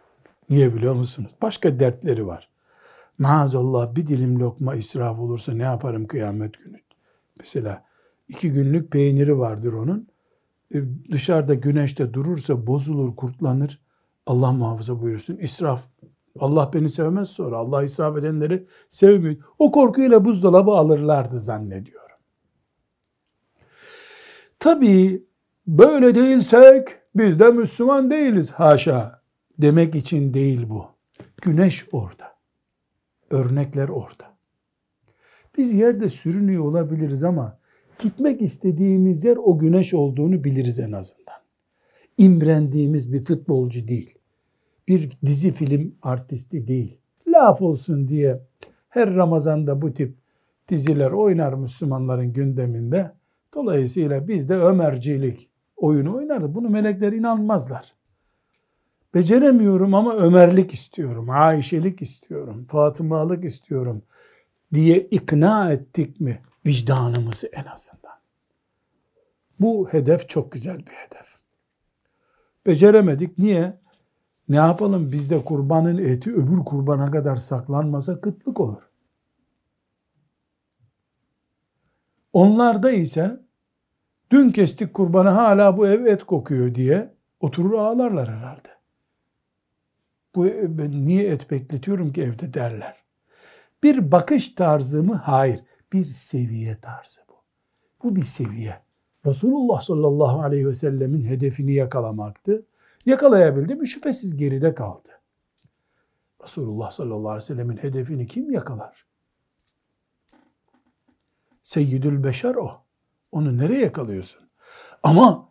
[0.50, 1.30] Niye biliyor musunuz?
[1.42, 2.48] Başka dertleri var.
[3.18, 6.76] Maazallah bir dilim lokma israf olursa ne yaparım kıyamet günü?
[7.38, 7.84] Mesela
[8.28, 10.08] iki günlük peyniri vardır onun.
[10.74, 10.78] E,
[11.12, 13.80] dışarıda güneşte durursa bozulur, kurtlanır.
[14.26, 15.36] Allah muhafaza buyursun.
[15.36, 15.82] İsraf.
[16.38, 17.56] Allah beni sevmez sonra.
[17.56, 19.36] Allah israf edenleri sevmiyor.
[19.58, 22.08] O korkuyla buzdolabı alırlardı zannediyorum.
[24.58, 25.26] Tabii
[25.66, 29.22] böyle değilsek biz de Müslüman değiliz haşa
[29.58, 30.86] demek için değil bu.
[31.42, 32.38] Güneş orada.
[33.30, 34.38] Örnekler orada.
[35.56, 37.57] Biz yerde sürünüyor olabiliriz ama
[37.98, 41.34] gitmek istediğimiz yer o güneş olduğunu biliriz en azından.
[42.18, 44.14] İmrendiğimiz bir futbolcu değil.
[44.88, 46.96] Bir dizi film artisti değil.
[47.26, 48.40] Laf olsun diye
[48.88, 50.14] her Ramazan'da bu tip
[50.68, 53.12] diziler oynar Müslümanların gündeminde.
[53.54, 56.54] Dolayısıyla biz de Ömercilik oyunu oynardı.
[56.54, 57.94] Bunu melekler inanmazlar.
[59.14, 64.02] Beceremiyorum ama Ömerlik istiyorum, Ayşelik istiyorum, Fatımalık istiyorum
[64.74, 68.18] diye ikna ettik mi vicdanımızı en azından.
[69.60, 71.34] Bu hedef çok güzel bir hedef.
[72.66, 73.38] Beceremedik.
[73.38, 73.80] Niye?
[74.48, 78.82] Ne yapalım bizde kurbanın eti öbür kurbana kadar saklanmasa kıtlık olur.
[82.32, 83.40] Onlarda ise
[84.30, 88.68] dün kestik kurbanı hala bu ev et kokuyor diye oturur ağlarlar herhalde.
[90.34, 90.46] Bu
[90.90, 92.96] niye et bekletiyorum ki evde derler.
[93.82, 95.14] Bir bakış tarzı mı?
[95.14, 95.60] Hayır.
[95.92, 97.34] Bir seviye tarzı bu.
[98.02, 98.82] Bu bir seviye.
[99.26, 102.66] Resulullah sallallahu aleyhi ve sellemin hedefini yakalamaktı.
[103.06, 103.88] Yakalayabildi mi?
[103.88, 105.08] Şüphesiz geride kaldı.
[106.42, 109.06] Resulullah sallallahu aleyhi ve sellemin hedefini kim yakalar?
[111.62, 112.70] Seyyidül Beşer o.
[113.32, 114.48] Onu nereye yakalıyorsun?
[115.02, 115.48] Ama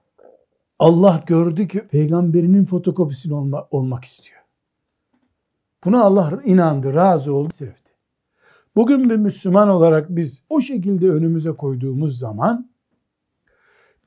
[0.79, 4.41] Allah gördü ki peygamberinin fotokopisini olma, olmak istiyor.
[5.83, 7.86] Buna Allah inandı, razı oldu, sevdi.
[8.77, 12.71] Bugün bir Müslüman olarak biz o şekilde önümüze koyduğumuz zaman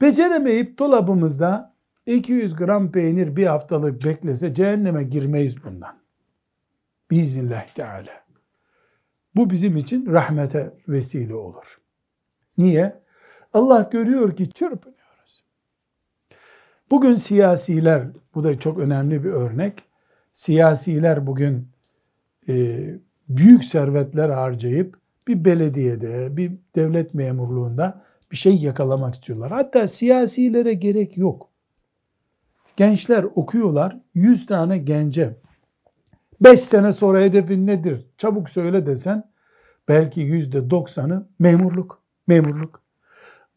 [0.00, 1.74] beceremeyip dolabımızda
[2.06, 5.98] 200 gram peynir bir haftalık beklese cehenneme girmeyiz bundan.
[7.10, 8.24] Biiznillahü Teala.
[9.36, 11.80] Bu bizim için rahmete vesile olur.
[12.58, 13.02] Niye?
[13.52, 15.44] Allah görüyor ki çırpınıyoruz.
[16.90, 19.82] Bugün siyasiler, bu da çok önemli bir örnek.
[20.32, 21.68] Siyasiler bugün
[22.48, 22.84] e,
[23.30, 29.52] büyük servetler harcayıp bir belediyede, bir devlet memurluğunda bir şey yakalamak istiyorlar.
[29.52, 31.48] Hatta siyasilere gerek yok.
[32.76, 35.36] Gençler okuyorlar, 100 tane gence
[36.40, 38.06] 5 sene sonra hedefin nedir?
[38.18, 39.30] Çabuk söyle desen
[39.88, 42.82] belki yüzde doksanı memurluk, memurluk.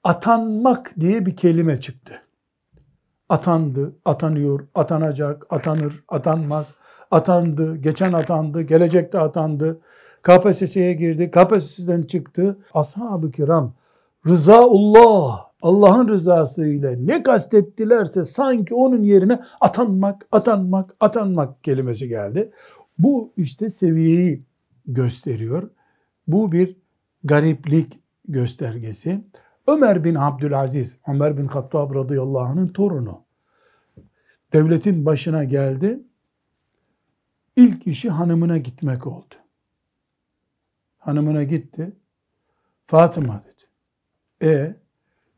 [0.04, 2.23] Atanmak diye bir kelime çıktı.
[3.30, 6.74] Atandı, atanıyor, atanacak, atanır, atanmaz.
[7.12, 9.82] atandı, geçen atandı, gelecekte atandı.
[10.24, 12.58] KPSS'ye girdi, KPSS'den çıktı.
[12.74, 13.74] Ashab-ı kiram
[14.28, 22.52] rızaullah, Allah'ın rızası ile ne kastettilerse sanki onun yerine atanmak, atanmak, atanmak kelimesi geldi.
[23.00, 24.44] Bu işte seviyeyi
[24.86, 25.70] gösteriyor.
[26.28, 26.78] Bu bir
[27.24, 29.24] gariplik göstergesi.
[29.68, 33.24] Ömer bin Abdülaziz, Ömer bin Hattab radıyallahu anh'ın torunu.
[34.54, 36.00] Devletin başına geldi.
[37.56, 39.36] İlk işi hanımına gitmek oldu.
[40.98, 41.96] Hanımına gitti.
[42.88, 43.64] Fatıma dedi.
[44.52, 44.76] E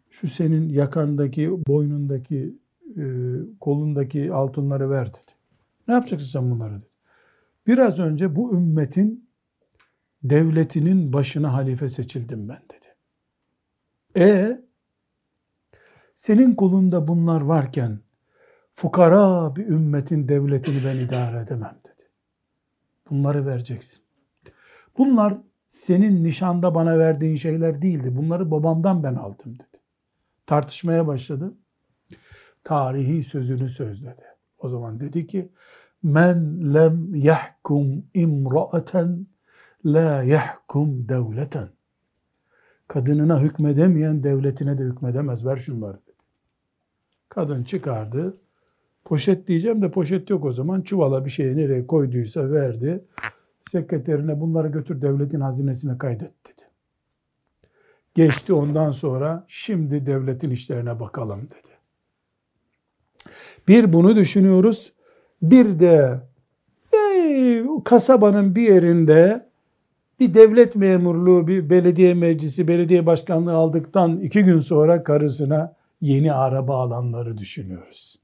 [0.10, 2.56] şu senin yakandaki, boynundaki,
[2.98, 3.04] e,
[3.60, 5.32] kolundaki altınları ver dedi.
[5.88, 6.90] Ne yapacaksın sen bunları dedi.
[7.68, 9.30] Biraz önce bu ümmetin
[10.24, 12.85] devletinin başına halife seçildim ben dedi.
[14.18, 14.62] E
[16.16, 18.00] senin kolunda bunlar varken
[18.74, 22.10] fukara bir ümmetin devletini ben idare edemem dedi.
[23.10, 24.00] Bunları vereceksin.
[24.98, 28.16] Bunlar senin nişanda bana verdiğin şeyler değildi.
[28.16, 29.82] Bunları babamdan ben aldım dedi.
[30.46, 31.54] Tartışmaya başladı.
[32.64, 34.24] Tarihi sözünü sözledi.
[34.58, 35.52] O zaman dedi ki
[36.04, 39.28] men lem yahkum imra'aten
[39.86, 41.75] la yahkum devleten.
[42.88, 45.46] Kadınına hükmedemeyen devletine de hükmedemez.
[45.46, 46.26] Ver şunları dedi.
[47.30, 48.34] Kadın çıkardı.
[49.06, 50.82] Poşet diyeceğim de poşet yok o zaman.
[50.82, 53.06] Çuvala bir şeyi nereye koyduysa verdi.
[53.72, 56.62] Sekreterine bunları götür devletin hazinesine kaydet dedi.
[58.16, 61.76] Geçti ondan sonra şimdi devletin işlerine bakalım dedi.
[63.68, 64.94] Bir bunu düşünüyoruz.
[65.42, 66.22] Bir de
[66.94, 69.50] e, kasabanın bir yerinde
[70.20, 76.78] bir devlet memurluğu, bir belediye meclisi, belediye başkanlığı aldıktan iki gün sonra karısına yeni araba
[76.78, 78.20] alanları düşünüyoruz.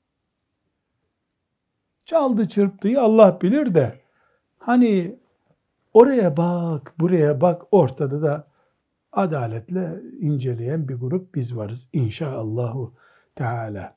[2.05, 3.93] Çaldı çırptıyı Allah bilir de
[4.57, 5.15] hani
[5.93, 8.47] oraya bak, buraya bak ortada da
[9.11, 12.93] adaletle inceleyen bir grup biz varız inşaallahu
[13.35, 13.95] teala.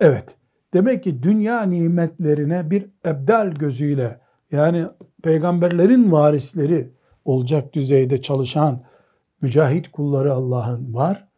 [0.00, 0.36] Evet.
[0.74, 4.20] Demek ki dünya nimetlerine bir ebdal gözüyle
[4.52, 4.86] yani
[5.22, 6.90] peygamberlerin varisleri
[7.24, 8.80] olacak düzeyde çalışan
[9.40, 11.28] mücahit kulları Allah'ın var.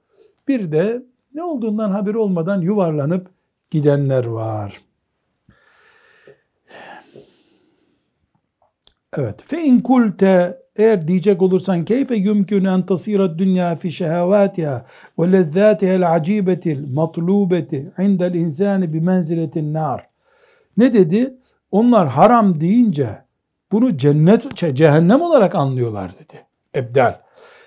[0.48, 1.02] Bir de
[1.34, 3.30] ne olduğundan haberi olmadan yuvarlanıp
[3.70, 4.80] gidenler var.
[9.16, 9.44] Evet.
[9.46, 14.86] Fe in kulte eğer diyecek olursan keyfe yumkinu en tasira dünya fi şehevatiha
[15.18, 20.06] ve lezzatiha acibetil matlubeti indel insani bi menziletin nar.
[20.76, 21.34] Ne dedi?
[21.70, 23.25] Onlar haram deyince
[23.72, 26.44] bunu cennet, şey, cehennem olarak anlıyorlar dedi.
[26.76, 27.14] Ebdal.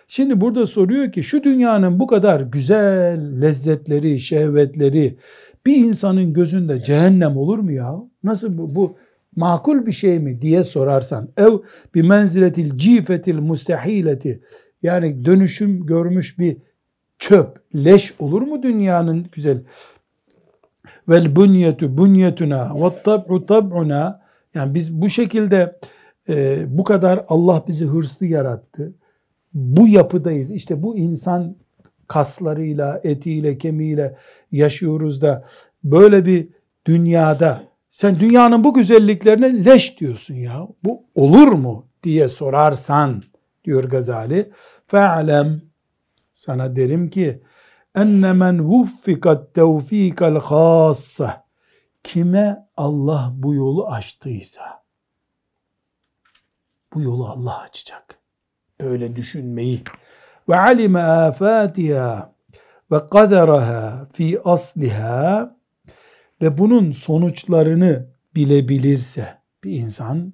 [0.08, 5.18] Şimdi burada soruyor ki şu dünyanın bu kadar güzel lezzetleri, şehvetleri
[5.66, 7.96] bir insanın gözünde cehennem olur mu ya?
[8.24, 8.98] Nasıl bu, bu
[9.36, 11.52] makul bir şey mi diye sorarsan ev
[11.96, 14.44] bir menziletil cifetil mustahileti
[14.84, 16.58] yani dönüşüm görmüş bir
[17.20, 19.64] çöp, leş olur mu dünyanın güzel
[21.10, 25.80] vel bunyetu bunyetuna ve tab'u tab'una yani biz bu şekilde
[26.30, 28.94] e, bu kadar Allah bizi hırslı yarattı.
[29.54, 30.52] Bu yapıdayız.
[30.52, 31.56] İşte bu insan
[32.08, 34.18] kaslarıyla, etiyle, kemiğiyle
[34.52, 35.46] yaşıyoruz da
[35.84, 36.50] böyle bir
[36.86, 40.68] dünyada sen dünyanın bu güzelliklerine leş diyorsun ya.
[40.84, 43.22] Bu olur mu diye sorarsan
[43.64, 44.52] diyor Gazali.
[44.88, 45.62] Fe'lem
[46.34, 47.42] sana derim ki
[47.96, 51.49] enne men vuffikat tevfikal khassa
[52.04, 54.84] kime Allah bu yolu açtıysa
[56.94, 58.20] bu yolu Allah açacak.
[58.82, 59.84] Böyle düşünmeyi
[60.50, 62.34] ve alime afatiha
[62.92, 65.56] ve kaderaha fi asliha
[66.42, 70.34] ve bunun sonuçlarını bilebilirse bir insan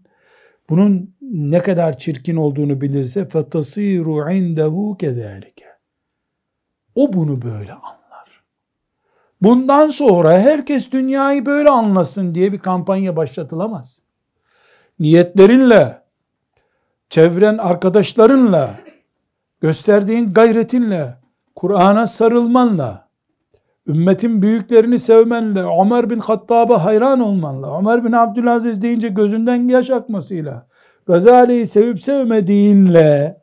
[0.70, 5.66] bunun ne kadar çirkin olduğunu bilirse fetasiru indehu kezalike.
[6.96, 8.05] O bunu böyle anlar.
[9.42, 14.02] Bundan sonra herkes dünyayı böyle anlasın diye bir kampanya başlatılamaz.
[15.00, 16.02] Niyetlerinle,
[17.10, 18.76] çevren arkadaşlarınla,
[19.62, 21.16] gösterdiğin gayretinle,
[21.56, 23.08] Kur'an'a sarılmanla,
[23.88, 30.68] ümmetin büyüklerini sevmenle, Ömer bin Hattab'a hayran olmanla, Ömer bin Abdülaziz deyince gözünden yaş akmasıyla,
[31.08, 33.42] Gazali'yi sevip sevmediğinle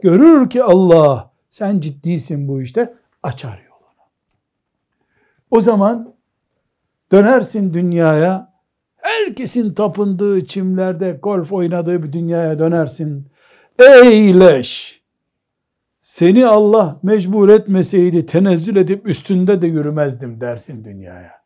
[0.00, 3.67] görür ki Allah sen ciddisin bu işte açar.
[5.50, 6.14] O zaman
[7.12, 8.52] dönersin dünyaya
[8.96, 13.28] herkesin tapındığı çimlerde golf oynadığı bir dünyaya dönersin.
[13.78, 15.02] Eyleş!
[16.02, 21.42] Seni Allah mecbur etmeseydi tenezzül edip üstünde de yürümezdim dersin dünyaya.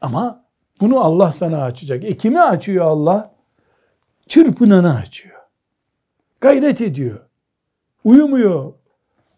[0.00, 0.48] Ama
[0.80, 2.04] Bunu Allah sana açacak.
[2.04, 3.34] E kimi açıyor Allah?
[4.28, 5.36] Çırpınanı açıyor.
[6.40, 7.20] Gayret ediyor.
[8.04, 8.72] Uyumuyor.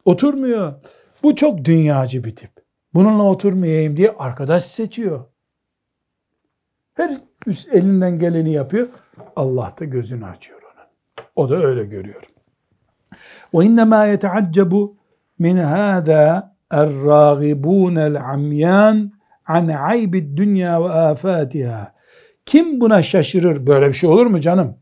[0.04, 0.74] Oturmuyor.
[1.22, 2.50] Bu çok dünyacı bir tip.
[2.93, 5.25] Bununla oturmayayım diye arkadaş seçiyor.
[6.93, 8.88] Her üst elinden geleni yapıyor.
[9.36, 10.88] Allah da gözünü açıyor onun.
[11.36, 12.23] O da öyle görüyor.
[13.53, 14.93] وَاِنَّمَا يَتَعَجَّبُ
[15.39, 19.09] مِنْ هَذَا الرَّاغِبُونَ الْعَمْيَانِ
[19.47, 21.95] an aybid dünya ve afatiha.
[22.45, 23.67] Kim buna şaşırır?
[23.67, 24.77] Böyle bir şey olur mu canım?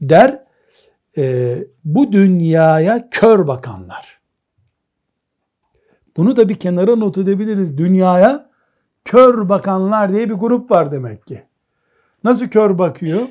[0.00, 0.44] Der.
[1.16, 4.17] E, bu dünyaya kör bakanlar.
[6.19, 7.77] Bunu da bir kenara not edebiliriz.
[7.77, 8.49] Dünyaya
[9.05, 11.43] kör bakanlar diye bir grup var demek ki.
[12.23, 13.21] Nasıl kör bakıyor?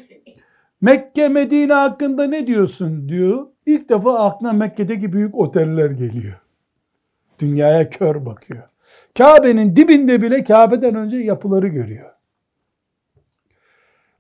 [0.81, 3.47] Mekke, Medine hakkında ne diyorsun diyor.
[3.67, 6.41] İlk defa aklına Mekke'deki büyük oteller geliyor.
[7.39, 8.63] Dünyaya kör bakıyor.
[9.19, 12.11] Kabe'nin dibinde bile Kabe'den önce yapıları görüyor.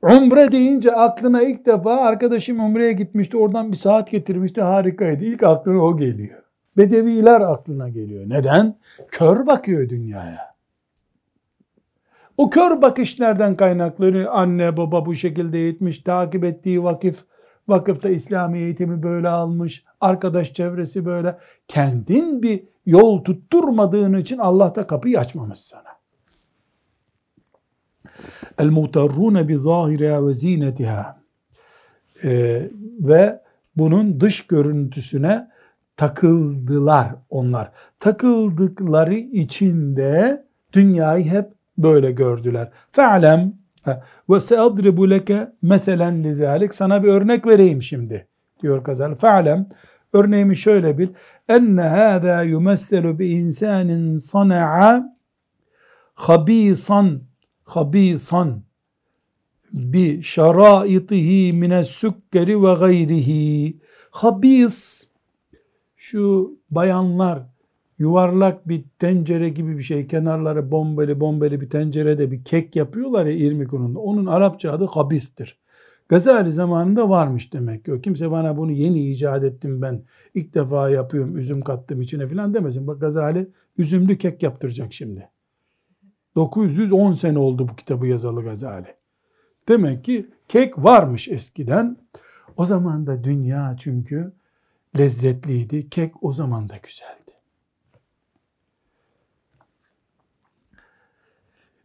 [0.02, 5.24] Umre deyince aklına ilk defa arkadaşım umreye gitmişti oradan bir saat getirmişti harikaydı.
[5.24, 6.47] İlk aklına o geliyor.
[6.78, 8.24] Bedeviler aklına geliyor.
[8.28, 8.78] Neden?
[9.10, 10.54] Kör bakıyor dünyaya.
[12.36, 14.32] O kör bakış nereden kaynaklanıyor?
[14.32, 17.24] Anne baba bu şekilde eğitmiş, takip ettiği vakıf,
[17.68, 21.38] vakıfta İslami eğitimi böyle almış, arkadaş çevresi böyle.
[21.68, 25.98] Kendin bir yol tutturmadığın için Allah da kapıyı açmamış sana.
[28.58, 31.20] El mutarrune bi zahiriha ve zinetiha
[32.24, 32.70] ee,
[33.00, 33.42] ve
[33.76, 35.48] bunun dış görüntüsüne
[35.98, 37.72] takıldılar onlar.
[38.00, 41.46] Takıldıkları içinde dünyayı hep
[41.78, 42.70] böyle gördüler.
[42.90, 43.54] Fe'lem
[44.30, 48.28] ve seadribu leke meselen lizalik sana bir örnek vereyim şimdi
[48.62, 49.14] diyor Gazal.
[49.14, 49.68] Fe'lem
[50.12, 51.08] Örneğimi şöyle bil.
[51.48, 55.18] Enne hâzâ yumesselu bi insanin sana'a
[56.14, 57.22] habisan
[57.64, 58.62] habisan
[59.72, 63.80] bi şaraitihi mine sükkeri ve gayrihi.
[64.10, 65.07] Habis
[66.10, 67.42] şu bayanlar
[67.98, 73.32] yuvarlak bir tencere gibi bir şey kenarları bombeli bombeli bir tencerede bir kek yapıyorlar ya
[73.32, 73.98] irmik ununda.
[73.98, 75.58] Onun Arapça adı habistir.
[76.08, 78.00] Gazali zamanında varmış demek ki.
[78.02, 80.02] Kimse bana bunu yeni icat ettim ben.
[80.34, 82.86] ilk defa yapıyorum üzüm kattım içine filan demesin.
[82.86, 83.48] Bak Gazali
[83.78, 85.28] üzümlü kek yaptıracak şimdi.
[86.36, 88.94] 910 sene oldu bu kitabı yazalı Gazali.
[89.68, 91.96] Demek ki kek varmış eskiden.
[92.56, 94.32] O zaman da dünya çünkü
[94.98, 95.90] lezzetliydi.
[95.90, 97.32] Kek o zaman da güzeldi.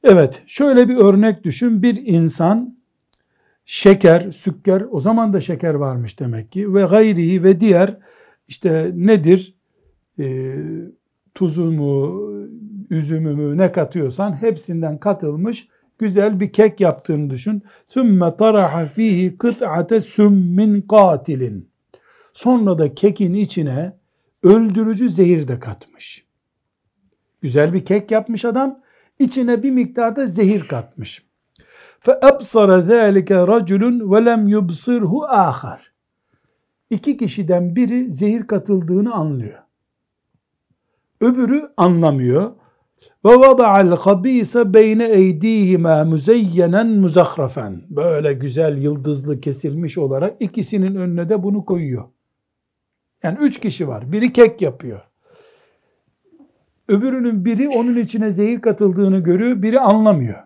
[0.03, 1.83] Evet, şöyle bir örnek düşün.
[1.83, 2.77] Bir insan
[3.65, 7.97] şeker, sükker, o zaman da şeker varmış demek ki ve gayri ve diğer
[8.47, 9.55] işte nedir?
[10.19, 10.55] E,
[11.35, 12.21] tuzu mu,
[12.89, 17.63] üzümü mü ne katıyorsan hepsinden katılmış güzel bir kek yaptığını düşün.
[17.87, 21.72] Sümme taraha fihi kıt'ate sümmin katilin.
[22.34, 23.96] Sonra da kekin içine
[24.42, 26.26] öldürücü zehir de katmış.
[27.40, 28.80] Güzel bir kek yapmış adam,
[29.18, 31.28] içine bir miktarda zehir katmış.
[32.04, 35.12] فَأَبْصَرَ ذَٰلِكَ رَجُلٌ وَلَمْ يُبْصِرْهُ
[35.50, 35.78] آخَرٍ
[36.90, 39.59] İki kişiden biri zehir katıldığını anlıyor.
[41.20, 42.52] Öbürü anlamıyor.
[43.24, 47.82] Ve vada'al habise beyne eydihima muzeyyenen muzahrafen.
[47.90, 52.04] Böyle güzel yıldızlı kesilmiş olarak ikisinin önüne de bunu koyuyor.
[53.22, 54.12] Yani üç kişi var.
[54.12, 55.00] Biri kek yapıyor.
[56.88, 60.38] Öbürünün biri onun içine zehir katıldığını görüyor, biri anlamıyor.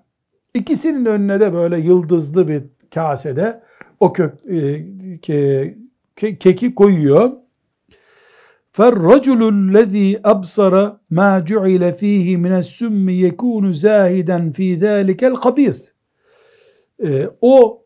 [0.55, 2.63] İkisinin önüne de böyle yıldızlı bir
[2.95, 3.63] kasede
[4.01, 4.85] o kök e,
[5.19, 5.75] ke,
[6.17, 7.33] ke, keki koyuyor.
[8.77, 10.75] فَالرَّجُلُ الَّذ۪ي أَبْصَرَ
[11.19, 15.93] مَا جُعِلَ ف۪يهِ مِنَ السُّمِّ يَكُونُ زَاهِدًا ف۪ي ذَٰلِكَ الْخَب۪يسِ
[17.41, 17.85] O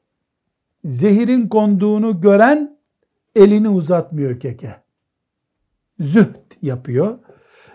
[0.84, 2.78] zehirin konduğunu gören
[3.36, 4.79] elini uzatmıyor keke.
[6.01, 7.17] Zühd yapıyor.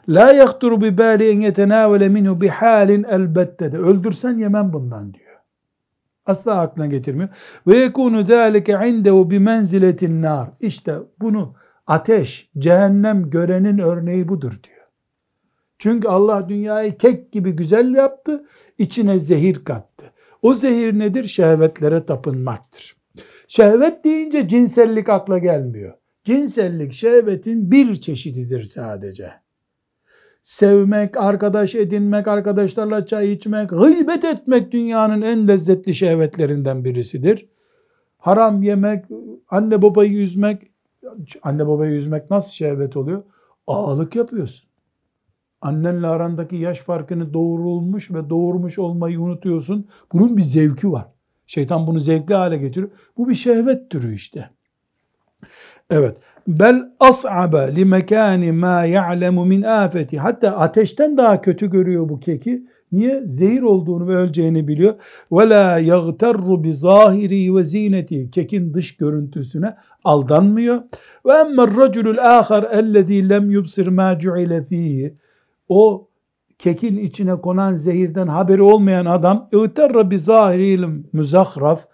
[0.08, 3.78] La yahturu bi bali en yetenavele minhu bi halin elbette de.
[3.78, 5.36] Öldürsen yemem bundan diyor.
[6.26, 7.28] Asla aklına getirmiyor.
[7.66, 10.48] Ve yekunu zâlike indehu bi menziletin nar.
[10.60, 11.54] İşte bunu
[11.86, 14.86] ateş, cehennem görenin örneği budur diyor.
[15.78, 18.44] Çünkü Allah dünyayı kek gibi güzel yaptı,
[18.78, 20.06] içine zehir kattı.
[20.42, 21.24] O zehir nedir?
[21.24, 22.96] Şehvetlere tapınmaktır.
[23.48, 25.94] Şehvet deyince cinsellik akla gelmiyor.
[26.26, 29.32] Cinsellik şehvetin bir çeşididir sadece
[30.42, 37.48] sevmek, arkadaş edinmek, arkadaşlarla çay içmek, gıybet etmek dünyanın en lezzetli şehvetlerinden birisidir.
[38.18, 39.04] Haram yemek,
[39.48, 40.62] anne babayı üzmek,
[41.42, 43.22] anne babayı üzmek nasıl şehvet oluyor?
[43.66, 44.68] Ağalık yapıyorsun.
[45.60, 49.88] Annenle arandaki yaş farkını doğurulmuş ve doğurmuş olmayı unutuyorsun.
[50.12, 51.06] Bunun bir zevki var.
[51.46, 52.90] Şeytan bunu zevkli hale getiriyor.
[53.16, 54.55] Bu bir şehvet türü işte.
[55.89, 56.15] Evet.
[56.47, 60.19] Bel as'abe li mekani ma ya'lemu min afeti.
[60.19, 62.65] Hatta ateşten daha kötü görüyor bu keki.
[62.91, 63.23] Niye?
[63.27, 64.93] Zehir olduğunu ve öleceğini biliyor.
[65.31, 68.31] Ve la yagterru bi zahiri ve zineti.
[68.31, 70.81] Kekin dış görüntüsüne aldanmıyor.
[71.25, 75.17] Ve emmel raculul ahar ellezî lem yubsir ma cu'ile fihi.
[75.69, 76.07] O
[76.59, 81.85] kekin içine konan zehirden haberi olmayan adam اِغْتَرَّ بِزَاهِرِيلٍ müzahraf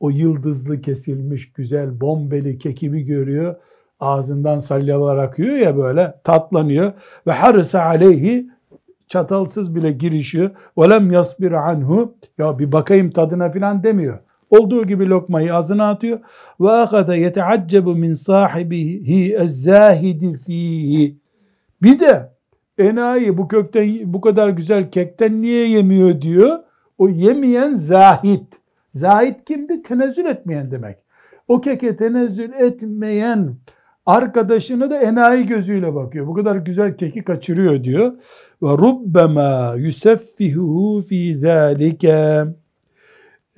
[0.00, 3.54] o yıldızlı kesilmiş güzel bombeli kekimi görüyor.
[4.00, 6.92] Ağzından salyalar akıyor ya böyle tatlanıyor.
[7.26, 8.50] Ve harısa aleyhi
[9.08, 10.50] çatalsız bile girişiyor.
[10.78, 14.18] Velem yasbir anhu ya bir bakayım tadına filan demiyor.
[14.50, 16.18] Olduğu gibi lokmayı ağzına atıyor.
[16.60, 21.16] Ve ahada yeteaccebu min sahibihi ezzahidi fihi.
[21.82, 22.32] Bir de
[22.78, 26.58] enayi bu kökten bu kadar güzel kekten niye yemiyor diyor.
[26.98, 28.59] O yemeyen zahit.
[28.94, 29.82] Zahid kimdi?
[29.82, 30.98] Tenezzül etmeyen demek.
[31.48, 33.56] O keke tenezzül etmeyen
[34.06, 36.26] arkadaşını da enayi gözüyle bakıyor.
[36.26, 38.12] Bu kadar güzel keki kaçırıyor diyor.
[38.62, 42.44] Ve rubbema yuseffihuhu fi zalike.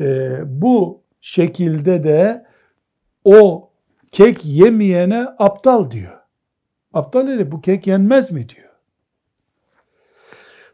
[0.00, 2.44] Ee, bu şekilde de
[3.24, 3.70] o
[4.12, 6.18] kek yemeyene aptal diyor.
[6.92, 8.61] Aptal dedi bu kek yenmez mi diyor.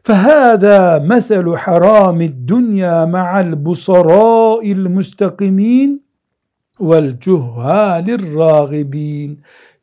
[0.08, 5.90] فهذا مثل حرام الدنيا مع البصراء المستقيمين
[6.80, 9.40] والcühhalir ragibin.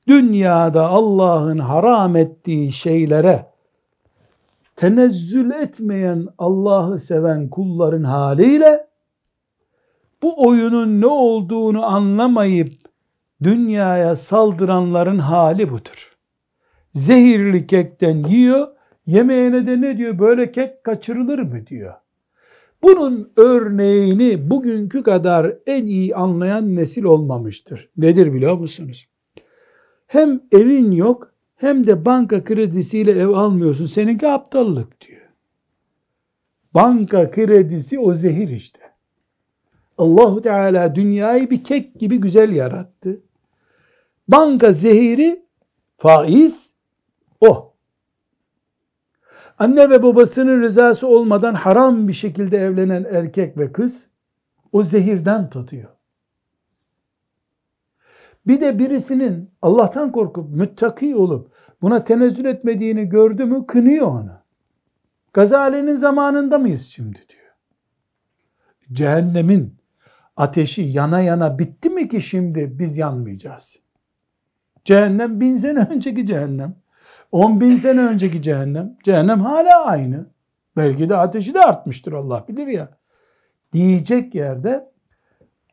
[0.07, 3.45] Dünyada Allah'ın haram ettiği şeylere
[4.75, 8.87] tenezzül etmeyen Allah'ı seven kulların haliyle
[10.21, 12.73] bu oyunun ne olduğunu anlamayıp
[13.43, 16.17] dünyaya saldıranların hali budur.
[16.93, 18.67] Zehirli kekten yiyor,
[19.06, 20.18] Yemeğine de ne diyor?
[20.18, 21.94] Böyle kek kaçırılır mı diyor.
[22.82, 27.90] Bunun örneğini bugünkü kadar en iyi anlayan nesil olmamıştır.
[27.96, 29.08] Nedir biliyor musunuz?
[30.06, 33.86] Hem evin yok hem de banka kredisiyle ev almıyorsun.
[33.86, 35.26] Seninki aptallık diyor.
[36.74, 38.80] Banka kredisi o zehir işte.
[39.98, 43.20] Allahu Teala dünyayı bir kek gibi güzel yarattı.
[44.28, 45.42] Banka zehiri
[45.98, 46.65] faiz.
[49.58, 54.06] Anne ve babasının rızası olmadan haram bir şekilde evlenen erkek ve kız
[54.72, 55.88] o zehirden tutuyor.
[58.46, 61.52] Bir de birisinin Allah'tan korkup müttaki olup
[61.82, 64.32] buna tenezzül etmediğini gördü mü kınıyor onu.
[65.32, 67.52] Gazali'nin zamanında mıyız şimdi diyor.
[68.92, 69.74] Cehennemin
[70.36, 73.78] ateşi yana yana bitti mi ki şimdi biz yanmayacağız?
[74.84, 76.74] Cehennem bin sene önceki cehennem.
[77.32, 80.26] 10 bin sene önceki cehennem, cehennem hala aynı.
[80.76, 82.88] Belki de ateşi de artmıştır Allah bilir ya.
[83.72, 84.90] Diyecek yerde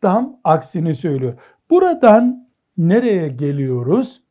[0.01, 1.34] tam aksini söylüyor.
[1.70, 4.24] Buradan nereye geliyoruz?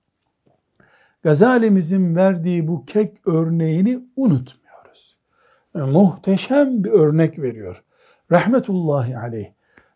[1.23, 5.19] Gazalimizin verdiği bu kek örneğini unutmuyoruz.
[5.75, 7.85] Yani e, muhteşem bir örnek veriyor.
[8.33, 9.53] Rahmetullahi aleyh.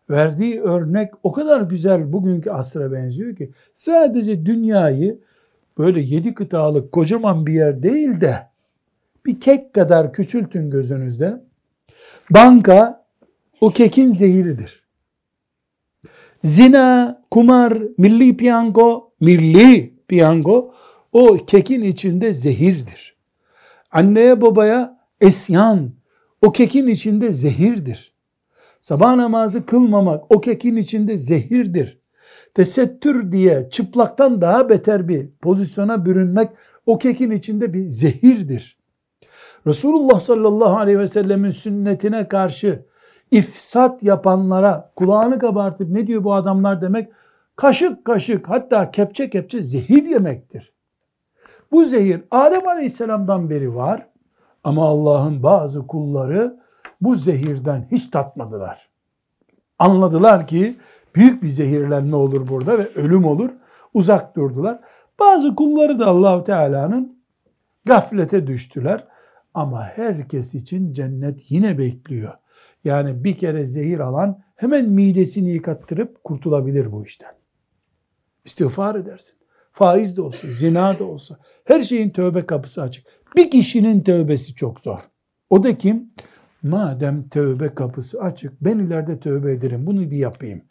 [0.09, 5.19] Verdiği örnek o kadar güzel bugünkü asra benziyor ki sadece dünyayı
[5.77, 8.47] böyle yedi kıtalık kocaman bir yer değil de
[9.25, 11.41] bir kek kadar küçültün gözünüzde.
[12.29, 13.05] Banka
[13.61, 14.87] o kekin zehiridir.
[16.43, 20.73] Zina, kumar, milli piyango, milli piyango
[21.13, 23.17] o kekin içinde zehirdir.
[23.91, 25.91] Anneye babaya esyan
[26.41, 28.13] o kekin içinde zehirdir.
[28.81, 31.99] Sabah namazı kılmamak o kekin içinde zehirdir
[32.57, 36.49] tesettür diye çıplaktan daha beter bir pozisyona bürünmek
[36.85, 38.77] o kekin içinde bir zehirdir.
[39.67, 42.85] Resulullah sallallahu aleyhi ve sellemin sünnetine karşı
[43.31, 47.09] ifsat yapanlara kulağını kabartıp ne diyor bu adamlar demek
[47.55, 50.73] kaşık kaşık hatta kepçe kepçe zehir yemektir.
[51.71, 54.07] Bu zehir Adem aleyhisselamdan beri var
[54.63, 56.59] ama Allah'ın bazı kulları
[57.01, 58.89] bu zehirden hiç tatmadılar.
[59.79, 60.75] Anladılar ki
[61.17, 63.49] Büyük bir zehirlenme olur burada ve ölüm olur.
[63.93, 64.79] Uzak durdular.
[65.19, 67.23] Bazı kulları da Allahu Teala'nın
[67.85, 69.07] gaflete düştüler.
[69.53, 72.33] Ama herkes için cennet yine bekliyor.
[72.83, 77.31] Yani bir kere zehir alan hemen midesini yıkattırıp kurtulabilir bu işten.
[78.45, 79.33] İstiğfar edersin.
[79.71, 83.05] Faiz de olsa, zina da olsa, her şeyin tövbe kapısı açık.
[83.35, 84.99] Bir kişinin tövbesi çok zor.
[85.49, 86.11] O da kim?
[86.63, 90.61] Madem tövbe kapısı açık, ben ileride tövbe ederim, bunu bir yapayım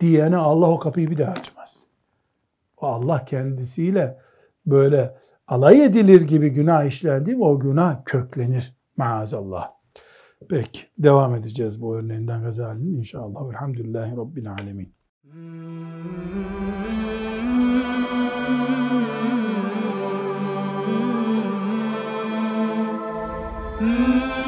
[0.00, 1.86] diyene Allah o kapıyı bir daha açmaz.
[2.76, 4.18] O Allah kendisiyle
[4.66, 5.16] böyle
[5.48, 9.70] alay edilir gibi günah işlendi mi o günah köklenir maazallah.
[10.48, 13.50] Peki devam edeceğiz bu örneğinden Gazali'nin inşallah.
[13.50, 14.94] Elhamdülillahi Rabbil Alemin.
[23.80, 24.39] Mm-hmm.